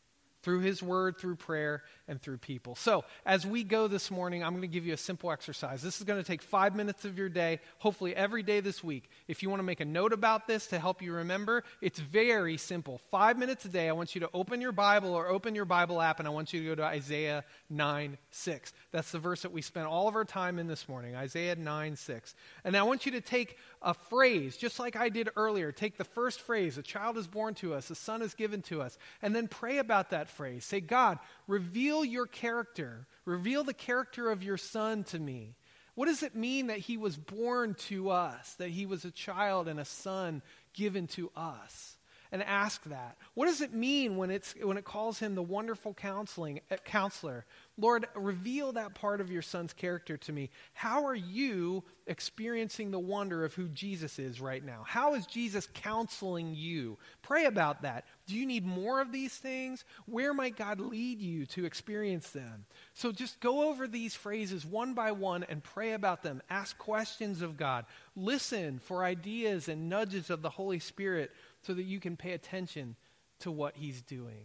through 0.46 0.61
His 0.61 0.80
Word, 0.80 1.18
through 1.18 1.35
prayer, 1.35 1.82
and 2.06 2.22
through 2.22 2.38
people. 2.38 2.76
So, 2.76 3.04
as 3.26 3.44
we 3.44 3.64
go 3.64 3.88
this 3.88 4.12
morning, 4.12 4.44
I'm 4.44 4.52
going 4.52 4.62
to 4.62 4.68
give 4.68 4.87
you 4.87 4.94
a 4.94 4.96
simple 4.96 5.32
exercise. 5.32 5.82
This 5.82 5.98
is 5.98 6.04
going 6.04 6.22
to 6.22 6.24
take 6.24 6.40
five 6.40 6.76
minutes 6.76 7.04
of 7.04 7.18
your 7.18 7.28
day, 7.28 7.59
hopefully 7.78 8.14
every 8.14 8.44
day 8.44 8.61
this 8.61 8.85
week. 8.85 9.11
If 9.26 9.42
you 9.42 9.50
want 9.50 9.59
to 9.59 9.64
make 9.64 9.80
a 9.80 9.85
note 9.85 10.12
about 10.12 10.46
this 10.46 10.68
to 10.68 10.78
help 10.78 11.02
you 11.02 11.12
remember, 11.14 11.64
it's 11.80 11.98
very 11.98 12.59
simple. 12.59 13.00
Five 13.11 13.40
minutes 13.40 13.64
a 13.64 13.68
day, 13.68 13.88
I 13.88 13.92
want 13.92 14.14
you 14.14 14.20
to 14.20 14.30
open 14.32 14.61
your 14.61 14.70
Bible 14.70 15.14
or 15.14 15.26
open 15.26 15.56
your 15.56 15.64
Bible 15.64 16.00
app, 16.00 16.20
and 16.20 16.28
I 16.28 16.30
want 16.30 16.52
you 16.52 16.61
to 16.61 16.66
go 16.66 16.74
to 16.76 16.85
Isaiah 16.85 17.42
9 17.68 18.16
6. 18.30 18.72
That's 18.92 19.11
the 19.11 19.18
verse 19.18 19.42
that 19.42 19.50
we 19.50 19.62
spent 19.62 19.88
all 19.88 20.06
of 20.06 20.14
our 20.14 20.24
time 20.24 20.61
in 20.61 20.68
this 20.68 20.88
morning, 20.88 21.16
Isaiah 21.16 21.56
9 21.56 21.96
6. 21.96 22.37
And 22.62 22.76
I 22.76 22.85
want 22.85 23.04
you 23.04 23.11
to 23.11 23.20
take 23.20 23.56
a 23.87 23.94
phrase, 23.94 24.57
just 24.57 24.81
like 24.81 24.96
I 24.96 25.09
did 25.09 25.31
earlier. 25.37 25.70
Take 25.70 25.96
the 25.96 26.05
first 26.05 26.40
phrase, 26.40 26.77
a 26.77 26.83
child 26.83 27.16
is 27.16 27.29
born 27.29 27.55
to 27.55 27.72
us, 27.72 27.88
a 27.88 27.94
son 27.94 28.20
is 28.20 28.35
given 28.35 28.61
to 28.62 28.83
us, 28.83 28.99
and 29.22 29.35
then 29.35 29.46
pray 29.46 29.79
about 29.79 30.11
that 30.11 30.29
phrase. 30.29 30.64
Say, 30.64 30.81
God, 30.81 31.20
reveal 31.46 32.05
your 32.05 32.27
character. 32.27 33.07
Reveal 33.25 33.62
the 33.62 33.72
character 33.72 34.29
of 34.29 34.42
your 34.42 34.59
son 34.59 35.05
to 35.05 35.18
me. 35.20 35.55
What 35.94 36.07
does 36.07 36.25
it 36.25 36.35
mean 36.35 36.66
that 36.66 36.79
he 36.79 36.96
was 36.96 37.16
born 37.16 37.75
to 37.87 38.11
us, 38.11 38.55
that 38.55 38.70
he 38.70 38.87
was 38.87 39.05
a 39.05 39.11
child 39.12 39.68
and 39.68 39.79
a 39.79 39.85
son 39.85 40.42
given 40.75 41.07
to 41.09 41.31
us? 41.37 41.96
and 42.33 42.42
ask 42.42 42.83
that. 42.85 43.16
What 43.35 43.46
does 43.46 43.61
it 43.61 43.72
mean 43.72 44.16
when, 44.16 44.31
it's, 44.31 44.55
when 44.61 44.77
it 44.77 44.85
calls 44.85 45.18
him 45.18 45.35
the 45.35 45.42
wonderful 45.42 45.94
counseling, 45.94 46.61
uh, 46.70 46.77
counselor? 46.85 47.44
Lord, 47.78 48.06
reveal 48.14 48.72
that 48.72 48.94
part 48.94 49.20
of 49.20 49.30
your 49.30 49.42
son's 49.42 49.74
character 49.74 50.16
to 50.16 50.32
me. 50.32 50.48
How 50.72 51.04
are 51.04 51.14
you 51.14 51.84
experiencing 52.06 52.90
the 52.90 52.98
wonder 52.98 53.44
of 53.44 53.52
who 53.52 53.68
Jesus 53.68 54.18
is 54.18 54.40
right 54.40 54.64
now? 54.64 54.82
How 54.86 55.14
is 55.14 55.26
Jesus 55.26 55.68
counseling 55.74 56.54
you? 56.54 56.96
Pray 57.20 57.44
about 57.44 57.82
that. 57.82 58.06
Do 58.26 58.34
you 58.34 58.46
need 58.46 58.64
more 58.64 59.02
of 59.02 59.12
these 59.12 59.36
things? 59.36 59.84
Where 60.06 60.32
might 60.32 60.56
God 60.56 60.80
lead 60.80 61.20
you 61.20 61.44
to 61.46 61.66
experience 61.66 62.30
them? 62.30 62.64
So 62.94 63.12
just 63.12 63.40
go 63.40 63.68
over 63.68 63.86
these 63.86 64.14
phrases 64.14 64.64
one 64.64 64.94
by 64.94 65.12
one 65.12 65.44
and 65.44 65.62
pray 65.62 65.92
about 65.92 66.22
them. 66.22 66.40
Ask 66.48 66.78
questions 66.78 67.42
of 67.42 67.58
God. 67.58 67.84
Listen 68.14 68.78
for 68.78 69.04
ideas 69.04 69.68
and 69.68 69.90
nudges 69.90 70.30
of 70.30 70.40
the 70.40 70.50
Holy 70.50 70.78
Spirit 70.78 71.30
so 71.62 71.74
that 71.74 71.84
you 71.84 72.00
can 72.00 72.16
pay 72.16 72.32
attention 72.32 72.96
to 73.40 73.50
what 73.50 73.76
He's 73.76 74.00
doing. 74.00 74.44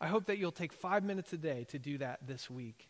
I 0.00 0.06
hope 0.06 0.26
that 0.26 0.38
you'll 0.38 0.52
take 0.52 0.72
five 0.72 1.04
minutes 1.04 1.32
a 1.32 1.36
day 1.36 1.66
to 1.70 1.78
do 1.78 1.98
that 1.98 2.20
this 2.26 2.48
week. 2.48 2.88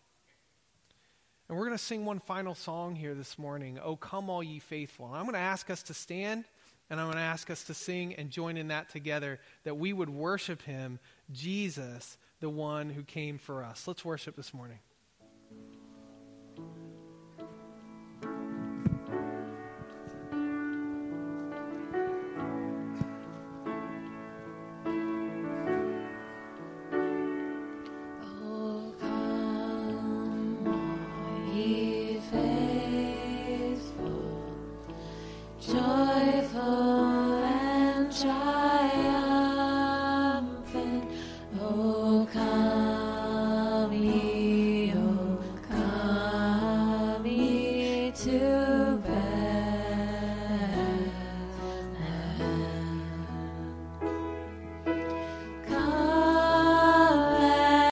And 1.49 1.59
we're 1.59 1.64
going 1.64 1.77
to 1.77 1.85
sing 1.85 2.05
one 2.05 2.20
final 2.20 2.55
song 2.55 2.94
here 2.94 3.14
this 3.14 3.37
morning, 3.37 3.81
Oh 3.83 3.96
Come 3.96 4.31
All 4.31 4.42
Ye 4.42 4.61
Faithful. 4.61 5.07
And 5.07 5.16
I'm 5.16 5.25
going 5.25 5.35
to 5.35 5.40
ask 5.40 5.68
us 5.68 5.83
to 5.85 5.94
stand 5.94 6.44
and 6.88 7.01
I'm 7.01 7.07
going 7.07 7.16
to 7.16 7.23
ask 7.23 7.51
us 7.51 7.64
to 7.64 7.75
sing 7.75 8.14
and 8.14 8.31
join 8.31 8.57
in 8.57 8.68
that 8.68 8.90
together, 8.90 9.38
that 9.64 9.77
we 9.77 9.92
would 9.92 10.11
worship 10.11 10.62
Him, 10.62 10.99
Jesus, 11.33 12.18
the 12.40 12.51
one 12.51 12.90
who 12.90 13.03
came 13.03 13.38
for 13.38 13.62
us. 13.62 13.87
Let's 13.87 14.05
worship 14.05 14.37
this 14.37 14.53
morning. 14.53 14.79